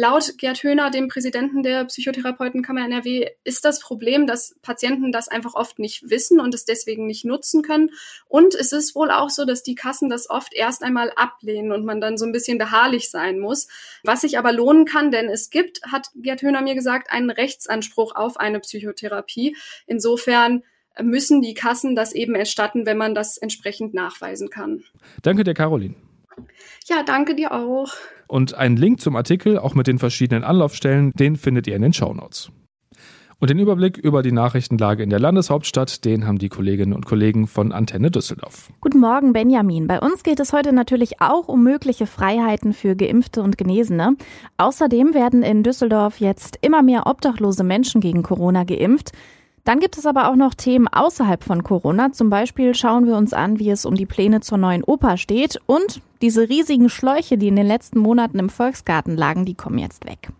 Laut 0.00 0.38
Gerd 0.38 0.62
Höhner, 0.62 0.90
dem 0.90 1.08
Präsidenten 1.08 1.62
der 1.62 1.84
Psychotherapeutenkammer 1.84 2.86
NRW, 2.86 3.28
ist 3.44 3.66
das 3.66 3.80
Problem, 3.80 4.26
dass 4.26 4.58
Patienten 4.62 5.12
das 5.12 5.28
einfach 5.28 5.52
oft 5.52 5.78
nicht 5.78 6.08
wissen 6.08 6.40
und 6.40 6.54
es 6.54 6.64
deswegen 6.64 7.06
nicht 7.06 7.26
nutzen 7.26 7.60
können. 7.60 7.90
Und 8.26 8.54
es 8.54 8.72
ist 8.72 8.94
wohl 8.94 9.10
auch 9.10 9.28
so, 9.28 9.44
dass 9.44 9.62
die 9.62 9.74
Kassen 9.74 10.08
das 10.08 10.30
oft 10.30 10.54
erst 10.54 10.82
einmal 10.82 11.12
ablehnen 11.16 11.70
und 11.70 11.84
man 11.84 12.00
dann 12.00 12.16
so 12.16 12.24
ein 12.24 12.32
bisschen 12.32 12.56
beharrlich 12.56 13.10
sein 13.10 13.38
muss. 13.38 13.68
Was 14.02 14.22
sich 14.22 14.38
aber 14.38 14.54
lohnen 14.54 14.86
kann, 14.86 15.10
denn 15.10 15.28
es 15.28 15.50
gibt, 15.50 15.82
hat 15.82 16.08
Gerd 16.14 16.40
Höhner 16.40 16.62
mir 16.62 16.74
gesagt, 16.74 17.12
einen 17.12 17.28
Rechtsanspruch 17.28 18.14
auf 18.16 18.38
eine 18.38 18.60
Psychotherapie. 18.60 19.54
Insofern 19.86 20.62
müssen 20.98 21.42
die 21.42 21.52
Kassen 21.52 21.94
das 21.94 22.14
eben 22.14 22.34
erstatten, 22.34 22.86
wenn 22.86 22.96
man 22.96 23.14
das 23.14 23.36
entsprechend 23.36 23.92
nachweisen 23.92 24.48
kann. 24.48 24.82
Danke 25.20 25.44
dir, 25.44 25.52
Caroline. 25.52 25.94
Ja, 26.86 27.02
danke 27.02 27.34
dir 27.34 27.52
auch. 27.52 27.88
Und 28.26 28.54
einen 28.54 28.76
Link 28.76 29.00
zum 29.00 29.16
Artikel, 29.16 29.58
auch 29.58 29.74
mit 29.74 29.86
den 29.86 29.98
verschiedenen 29.98 30.44
Anlaufstellen, 30.44 31.12
den 31.12 31.36
findet 31.36 31.66
ihr 31.66 31.76
in 31.76 31.82
den 31.82 31.92
Shownotes. 31.92 32.50
Und 33.40 33.48
den 33.48 33.58
Überblick 33.58 33.96
über 33.96 34.22
die 34.22 34.32
Nachrichtenlage 34.32 35.02
in 35.02 35.08
der 35.08 35.18
Landeshauptstadt, 35.18 36.04
den 36.04 36.26
haben 36.26 36.38
die 36.38 36.50
Kolleginnen 36.50 36.92
und 36.92 37.06
Kollegen 37.06 37.46
von 37.46 37.72
Antenne 37.72 38.10
Düsseldorf. 38.10 38.68
Guten 38.82 39.00
Morgen, 39.00 39.32
Benjamin. 39.32 39.86
Bei 39.86 39.98
uns 39.98 40.22
geht 40.22 40.40
es 40.40 40.52
heute 40.52 40.74
natürlich 40.74 41.22
auch 41.22 41.48
um 41.48 41.64
mögliche 41.64 42.06
Freiheiten 42.06 42.74
für 42.74 42.96
Geimpfte 42.96 43.40
und 43.40 43.56
Genesene. 43.56 44.16
Außerdem 44.58 45.14
werden 45.14 45.42
in 45.42 45.62
Düsseldorf 45.62 46.20
jetzt 46.20 46.58
immer 46.60 46.82
mehr 46.82 47.06
obdachlose 47.06 47.64
Menschen 47.64 48.02
gegen 48.02 48.22
Corona 48.22 48.64
geimpft. 48.64 49.12
Dann 49.64 49.80
gibt 49.80 49.98
es 49.98 50.06
aber 50.06 50.30
auch 50.30 50.36
noch 50.36 50.54
Themen 50.54 50.88
außerhalb 50.88 51.44
von 51.44 51.62
Corona. 51.62 52.12
Zum 52.12 52.30
Beispiel 52.30 52.74
schauen 52.74 53.06
wir 53.06 53.16
uns 53.16 53.32
an, 53.32 53.58
wie 53.58 53.70
es 53.70 53.84
um 53.84 53.94
die 53.94 54.06
Pläne 54.06 54.40
zur 54.40 54.58
neuen 54.58 54.82
Oper 54.82 55.16
steht. 55.16 55.60
Und 55.66 56.00
diese 56.22 56.48
riesigen 56.48 56.88
Schläuche, 56.88 57.38
die 57.38 57.48
in 57.48 57.56
den 57.56 57.66
letzten 57.66 57.98
Monaten 57.98 58.38
im 58.38 58.48
Volksgarten 58.48 59.16
lagen, 59.16 59.44
die 59.44 59.54
kommen 59.54 59.78
jetzt 59.78 60.06
weg. 60.06 60.30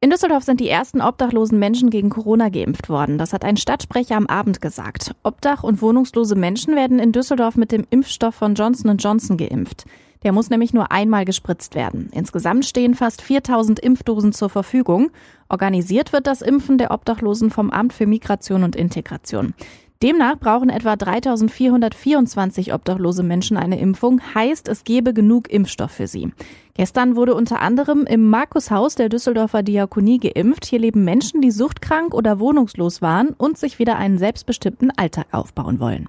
In 0.00 0.10
Düsseldorf 0.10 0.42
sind 0.42 0.58
die 0.58 0.68
ersten 0.68 1.00
obdachlosen 1.00 1.60
Menschen 1.60 1.88
gegen 1.88 2.10
Corona 2.10 2.48
geimpft 2.48 2.88
worden. 2.88 3.18
Das 3.18 3.32
hat 3.32 3.44
ein 3.44 3.56
Stadtsprecher 3.56 4.16
am 4.16 4.26
Abend 4.26 4.60
gesagt. 4.60 5.14
Obdach- 5.22 5.62
und 5.62 5.80
wohnungslose 5.80 6.34
Menschen 6.34 6.74
werden 6.74 6.98
in 6.98 7.12
Düsseldorf 7.12 7.54
mit 7.54 7.70
dem 7.70 7.86
Impfstoff 7.88 8.34
von 8.34 8.56
Johnson 8.56 8.96
Johnson 8.96 9.36
geimpft. 9.36 9.84
Der 10.22 10.32
muss 10.32 10.50
nämlich 10.50 10.72
nur 10.72 10.92
einmal 10.92 11.24
gespritzt 11.24 11.74
werden. 11.74 12.08
Insgesamt 12.12 12.64
stehen 12.64 12.94
fast 12.94 13.22
4000 13.22 13.78
Impfdosen 13.80 14.32
zur 14.32 14.48
Verfügung. 14.48 15.10
Organisiert 15.48 16.12
wird 16.12 16.26
das 16.26 16.42
Impfen 16.42 16.78
der 16.78 16.90
Obdachlosen 16.90 17.50
vom 17.50 17.70
Amt 17.70 17.92
für 17.92 18.06
Migration 18.06 18.62
und 18.62 18.76
Integration. 18.76 19.54
Demnach 20.02 20.36
brauchen 20.36 20.68
etwa 20.68 20.96
3424 20.96 22.74
obdachlose 22.74 23.22
Menschen 23.22 23.56
eine 23.56 23.78
Impfung, 23.78 24.20
heißt 24.34 24.66
es 24.66 24.82
gebe 24.82 25.14
genug 25.14 25.48
Impfstoff 25.48 25.92
für 25.92 26.08
sie. 26.08 26.32
Gestern 26.74 27.14
wurde 27.14 27.36
unter 27.36 27.60
anderem 27.60 28.04
im 28.06 28.28
Markushaus 28.28 28.96
der 28.96 29.08
Düsseldorfer 29.08 29.62
Diakonie 29.62 30.18
geimpft. 30.18 30.64
Hier 30.64 30.80
leben 30.80 31.04
Menschen, 31.04 31.40
die 31.40 31.52
suchtkrank 31.52 32.14
oder 32.14 32.40
wohnungslos 32.40 33.00
waren 33.00 33.28
und 33.28 33.58
sich 33.58 33.78
wieder 33.78 33.96
einen 33.96 34.18
selbstbestimmten 34.18 34.90
Alltag 34.90 35.26
aufbauen 35.30 35.78
wollen. 35.78 36.08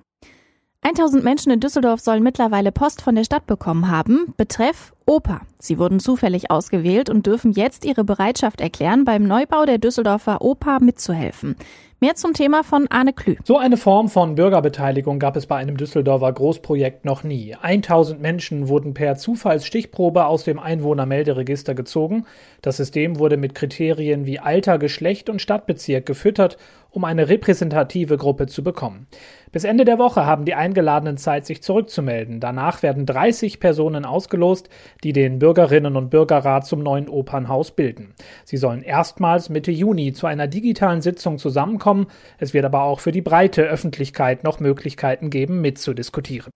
1000 0.83 1.23
Menschen 1.23 1.49
in 1.51 1.61
Düsseldorf 1.61 2.01
sollen 2.01 2.23
mittlerweile 2.23 2.73
Post 2.73 3.01
von 3.01 3.15
der 3.15 3.23
Stadt 3.23 3.47
bekommen 3.47 3.89
haben. 3.89 4.33
Betreff 4.35 4.93
Oper. 5.05 5.41
Sie 5.57 5.79
wurden 5.79 6.01
zufällig 6.01 6.51
ausgewählt 6.51 7.09
und 7.09 7.25
dürfen 7.25 7.53
jetzt 7.53 7.85
ihre 7.85 8.03
Bereitschaft 8.03 8.59
erklären, 8.59 9.05
beim 9.05 9.23
Neubau 9.23 9.65
der 9.65 9.77
Düsseldorfer 9.77 10.41
Oper 10.41 10.79
mitzuhelfen. 10.81 11.55
Mehr 12.01 12.15
zum 12.15 12.33
Thema 12.33 12.65
von 12.65 12.87
Arne 12.89 13.13
Klü. 13.13 13.37
So 13.45 13.57
eine 13.57 13.77
Form 13.77 14.09
von 14.09 14.35
Bürgerbeteiligung 14.35 15.19
gab 15.19 15.37
es 15.37 15.45
bei 15.45 15.55
einem 15.55 15.77
Düsseldorfer 15.77 16.33
Großprojekt 16.33 17.05
noch 17.05 17.23
nie. 17.23 17.55
1000 17.55 18.21
Menschen 18.21 18.67
wurden 18.67 18.93
per 18.93 19.15
Zufallsstichprobe 19.15 20.25
aus 20.25 20.43
dem 20.43 20.59
Einwohnermelderegister 20.59 21.75
gezogen. 21.75 22.25
Das 22.61 22.75
System 22.75 23.19
wurde 23.19 23.37
mit 23.37 23.55
Kriterien 23.55 24.25
wie 24.25 24.39
Alter, 24.39 24.79
Geschlecht 24.79 25.29
und 25.29 25.41
Stadtbezirk 25.41 26.05
gefüttert, 26.05 26.57
um 26.93 27.03
eine 27.03 27.27
repräsentative 27.27 28.17
Gruppe 28.17 28.45
zu 28.45 28.63
bekommen. 28.63 29.07
Bis 29.51 29.63
Ende 29.63 29.83
der 29.83 29.97
Woche 29.97 30.25
haben 30.25 30.45
die 30.45 30.53
Eingeladenen 30.53 31.17
Zeit, 31.17 31.45
sich 31.45 31.62
zurückzumelden. 31.63 32.39
Danach 32.39 32.83
werden 32.83 33.05
30 33.05 33.59
Personen 33.59 34.05
ausgelost, 34.05 34.69
die 35.03 35.12
den 35.12 35.39
Bürgerinnen 35.39 35.95
und 35.95 36.09
Bürgerrat 36.09 36.65
zum 36.65 36.81
neuen 36.81 37.09
Opernhaus 37.09 37.71
bilden. 37.71 38.13
Sie 38.45 38.57
sollen 38.57 38.83
erstmals 38.83 39.50
Mitte 39.50 39.71
Juni 39.71 40.13
zu 40.13 40.27
einer 40.27 40.47
digitalen 40.47 41.01
Sitzung 41.01 41.39
zusammenkommen. 41.39 42.07
Es 42.38 42.53
wird 42.53 42.65
aber 42.65 42.83
auch 42.83 43.00
für 43.00 43.12
die 43.12 43.21
breite 43.21 43.63
Öffentlichkeit 43.63 44.43
noch 44.43 44.59
Möglichkeiten 44.59 45.31
geben, 45.31 45.62
mitzudiskutieren. 45.62 46.51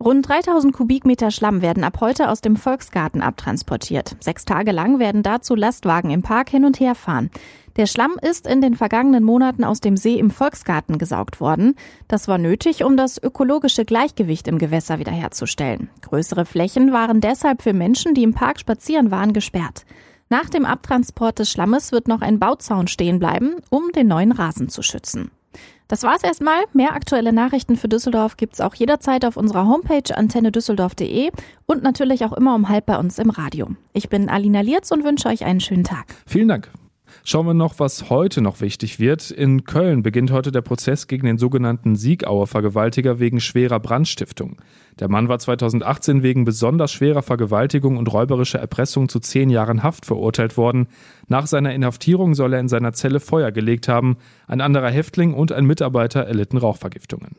Rund 0.00 0.28
3000 0.28 0.72
Kubikmeter 0.72 1.32
Schlamm 1.32 1.60
werden 1.60 1.82
ab 1.82 2.00
heute 2.00 2.28
aus 2.30 2.40
dem 2.40 2.54
Volksgarten 2.54 3.20
abtransportiert. 3.20 4.14
Sechs 4.20 4.44
Tage 4.44 4.70
lang 4.70 5.00
werden 5.00 5.24
dazu 5.24 5.56
Lastwagen 5.56 6.12
im 6.12 6.22
Park 6.22 6.50
hin 6.50 6.64
und 6.64 6.78
her 6.78 6.94
fahren. 6.94 7.30
Der 7.78 7.86
Schlamm 7.86 8.16
ist 8.20 8.48
in 8.48 8.60
den 8.60 8.74
vergangenen 8.74 9.22
Monaten 9.22 9.62
aus 9.62 9.78
dem 9.78 9.96
See 9.96 10.18
im 10.18 10.32
Volksgarten 10.32 10.98
gesaugt 10.98 11.40
worden. 11.40 11.76
Das 12.08 12.26
war 12.26 12.36
nötig, 12.36 12.82
um 12.82 12.96
das 12.96 13.22
ökologische 13.22 13.84
Gleichgewicht 13.84 14.48
im 14.48 14.58
Gewässer 14.58 14.98
wiederherzustellen. 14.98 15.88
Größere 16.02 16.44
Flächen 16.44 16.92
waren 16.92 17.20
deshalb 17.20 17.62
für 17.62 17.72
Menschen, 17.72 18.14
die 18.14 18.24
im 18.24 18.34
Park 18.34 18.58
spazieren 18.58 19.12
waren, 19.12 19.32
gesperrt. 19.32 19.86
Nach 20.28 20.50
dem 20.50 20.66
Abtransport 20.66 21.38
des 21.38 21.52
Schlammes 21.52 21.92
wird 21.92 22.08
noch 22.08 22.20
ein 22.20 22.40
Bauzaun 22.40 22.88
stehen 22.88 23.20
bleiben, 23.20 23.54
um 23.70 23.92
den 23.92 24.08
neuen 24.08 24.32
Rasen 24.32 24.68
zu 24.68 24.82
schützen. 24.82 25.30
Das 25.86 26.02
war's 26.02 26.24
erstmal. 26.24 26.64
Mehr 26.72 26.94
aktuelle 26.94 27.32
Nachrichten 27.32 27.76
für 27.76 27.88
Düsseldorf 27.88 28.36
gibt's 28.36 28.60
auch 28.60 28.74
jederzeit 28.74 29.24
auf 29.24 29.36
unserer 29.36 29.68
Homepage 29.68 30.16
antennedüsseldorf.de 30.16 31.30
und 31.66 31.84
natürlich 31.84 32.24
auch 32.24 32.32
immer 32.32 32.56
um 32.56 32.68
halb 32.68 32.86
bei 32.86 32.98
uns 32.98 33.20
im 33.20 33.30
Radio. 33.30 33.68
Ich 33.92 34.08
bin 34.08 34.28
Alina 34.28 34.62
Lierz 34.62 34.90
und 34.90 35.04
wünsche 35.04 35.28
euch 35.28 35.44
einen 35.44 35.60
schönen 35.60 35.84
Tag. 35.84 36.16
Vielen 36.26 36.48
Dank. 36.48 36.72
Schauen 37.24 37.46
wir 37.46 37.54
noch, 37.54 37.78
was 37.78 38.10
heute 38.10 38.40
noch 38.40 38.60
wichtig 38.60 38.98
wird. 38.98 39.30
In 39.30 39.64
Köln 39.64 40.02
beginnt 40.02 40.30
heute 40.30 40.52
der 40.52 40.62
Prozess 40.62 41.06
gegen 41.06 41.26
den 41.26 41.38
sogenannten 41.38 41.96
Siegauer 41.96 42.46
Vergewaltiger 42.46 43.18
wegen 43.18 43.40
schwerer 43.40 43.80
Brandstiftung. 43.80 44.56
Der 44.98 45.08
Mann 45.08 45.28
war 45.28 45.38
2018 45.38 46.22
wegen 46.22 46.44
besonders 46.44 46.92
schwerer 46.92 47.22
Vergewaltigung 47.22 47.96
und 47.96 48.12
räuberischer 48.12 48.58
Erpressung 48.58 49.08
zu 49.08 49.20
zehn 49.20 49.50
Jahren 49.50 49.82
Haft 49.82 50.06
verurteilt 50.06 50.56
worden. 50.56 50.88
Nach 51.28 51.46
seiner 51.46 51.74
Inhaftierung 51.74 52.34
soll 52.34 52.54
er 52.54 52.60
in 52.60 52.68
seiner 52.68 52.92
Zelle 52.92 53.20
Feuer 53.20 53.52
gelegt 53.52 53.88
haben. 53.88 54.16
Ein 54.46 54.60
anderer 54.60 54.90
Häftling 54.90 55.34
und 55.34 55.52
ein 55.52 55.66
Mitarbeiter 55.66 56.22
erlitten 56.22 56.56
Rauchvergiftungen. 56.56 57.36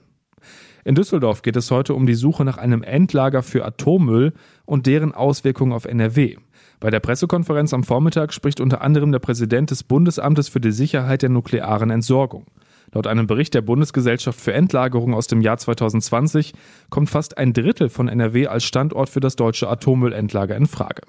In 0.85 0.95
Düsseldorf 0.95 1.41
geht 1.41 1.57
es 1.57 1.71
heute 1.71 1.93
um 1.93 2.05
die 2.05 2.13
Suche 2.13 2.45
nach 2.45 2.57
einem 2.57 2.83
Endlager 2.83 3.43
für 3.43 3.65
Atommüll 3.65 4.33
und 4.65 4.87
deren 4.87 5.13
Auswirkungen 5.13 5.73
auf 5.73 5.85
NRW. 5.85 6.37
Bei 6.79 6.89
der 6.89 7.01
Pressekonferenz 7.01 7.73
am 7.73 7.83
Vormittag 7.83 8.33
spricht 8.33 8.61
unter 8.61 8.81
anderem 8.81 9.11
der 9.11 9.19
Präsident 9.19 9.69
des 9.69 9.83
Bundesamtes 9.83 10.47
für 10.47 10.61
die 10.61 10.71
Sicherheit 10.71 11.21
der 11.21 11.29
nuklearen 11.29 11.89
Entsorgung. 11.89 12.45
Laut 12.93 13.05
einem 13.05 13.27
Bericht 13.27 13.53
der 13.53 13.61
Bundesgesellschaft 13.61 14.39
für 14.39 14.53
Endlagerung 14.53 15.13
aus 15.13 15.27
dem 15.27 15.41
Jahr 15.41 15.57
2020 15.57 16.53
kommt 16.89 17.09
fast 17.09 17.37
ein 17.37 17.51
Drittel 17.51 17.89
von 17.89 18.07
NRW 18.07 18.47
als 18.47 18.63
Standort 18.63 19.09
für 19.09 19.19
das 19.19 19.35
deutsche 19.35 19.69
Atommüllendlager 19.69 20.55
in 20.55 20.67
Frage. 20.67 21.01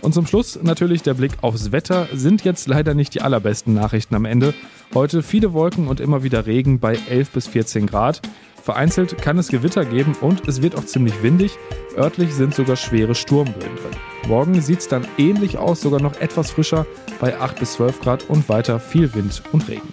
Und 0.00 0.14
zum 0.14 0.26
Schluss 0.26 0.60
natürlich 0.60 1.02
der 1.02 1.14
Blick 1.14 1.32
aufs 1.42 1.70
Wetter. 1.70 2.08
Sind 2.12 2.42
jetzt 2.42 2.66
leider 2.66 2.94
nicht 2.94 3.14
die 3.14 3.20
allerbesten 3.20 3.74
Nachrichten 3.74 4.16
am 4.16 4.24
Ende. 4.24 4.52
Heute 4.94 5.22
viele 5.22 5.52
Wolken 5.52 5.86
und 5.86 6.00
immer 6.00 6.24
wieder 6.24 6.46
Regen 6.46 6.80
bei 6.80 6.98
11 7.08 7.30
bis 7.30 7.46
14 7.46 7.86
Grad. 7.86 8.22
Vereinzelt 8.62 9.18
kann 9.18 9.38
es 9.38 9.48
Gewitter 9.48 9.84
geben 9.84 10.16
und 10.20 10.48
es 10.48 10.62
wird 10.62 10.74
auch 10.76 10.86
ziemlich 10.86 11.22
windig. 11.22 11.56
Örtlich 11.96 12.32
sind 12.34 12.54
sogar 12.54 12.76
schwere 12.76 13.14
Sturmböen 13.14 13.60
drin. 13.60 14.11
Morgen 14.28 14.60
sieht 14.60 14.80
es 14.80 14.88
dann 14.88 15.06
ähnlich 15.18 15.58
aus, 15.58 15.80
sogar 15.80 16.00
noch 16.00 16.20
etwas 16.20 16.50
frischer 16.50 16.86
bei 17.20 17.38
8 17.38 17.58
bis 17.58 17.74
12 17.74 18.00
Grad 18.00 18.28
und 18.28 18.48
weiter 18.48 18.78
viel 18.80 19.12
Wind 19.14 19.42
und 19.52 19.68
Regen. 19.68 19.92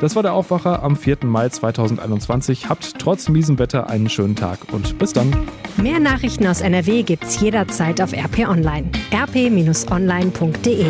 Das 0.00 0.14
war 0.14 0.22
der 0.22 0.34
Aufwacher 0.34 0.82
am 0.82 0.96
4. 0.96 1.18
Mai 1.24 1.48
2021. 1.48 2.68
Habt 2.68 2.98
trotz 2.98 3.28
miesem 3.28 3.58
Wetter 3.58 3.88
einen 3.88 4.10
schönen 4.10 4.36
Tag 4.36 4.58
und 4.72 4.98
bis 4.98 5.12
dann. 5.12 5.34
Mehr 5.76 6.00
Nachrichten 6.00 6.46
aus 6.46 6.60
NRW 6.60 7.02
gibt's 7.02 7.40
jederzeit 7.40 8.00
auf 8.02 8.12
RP 8.12 8.46
Online. 8.48 8.90
rp-online.de 9.12 10.86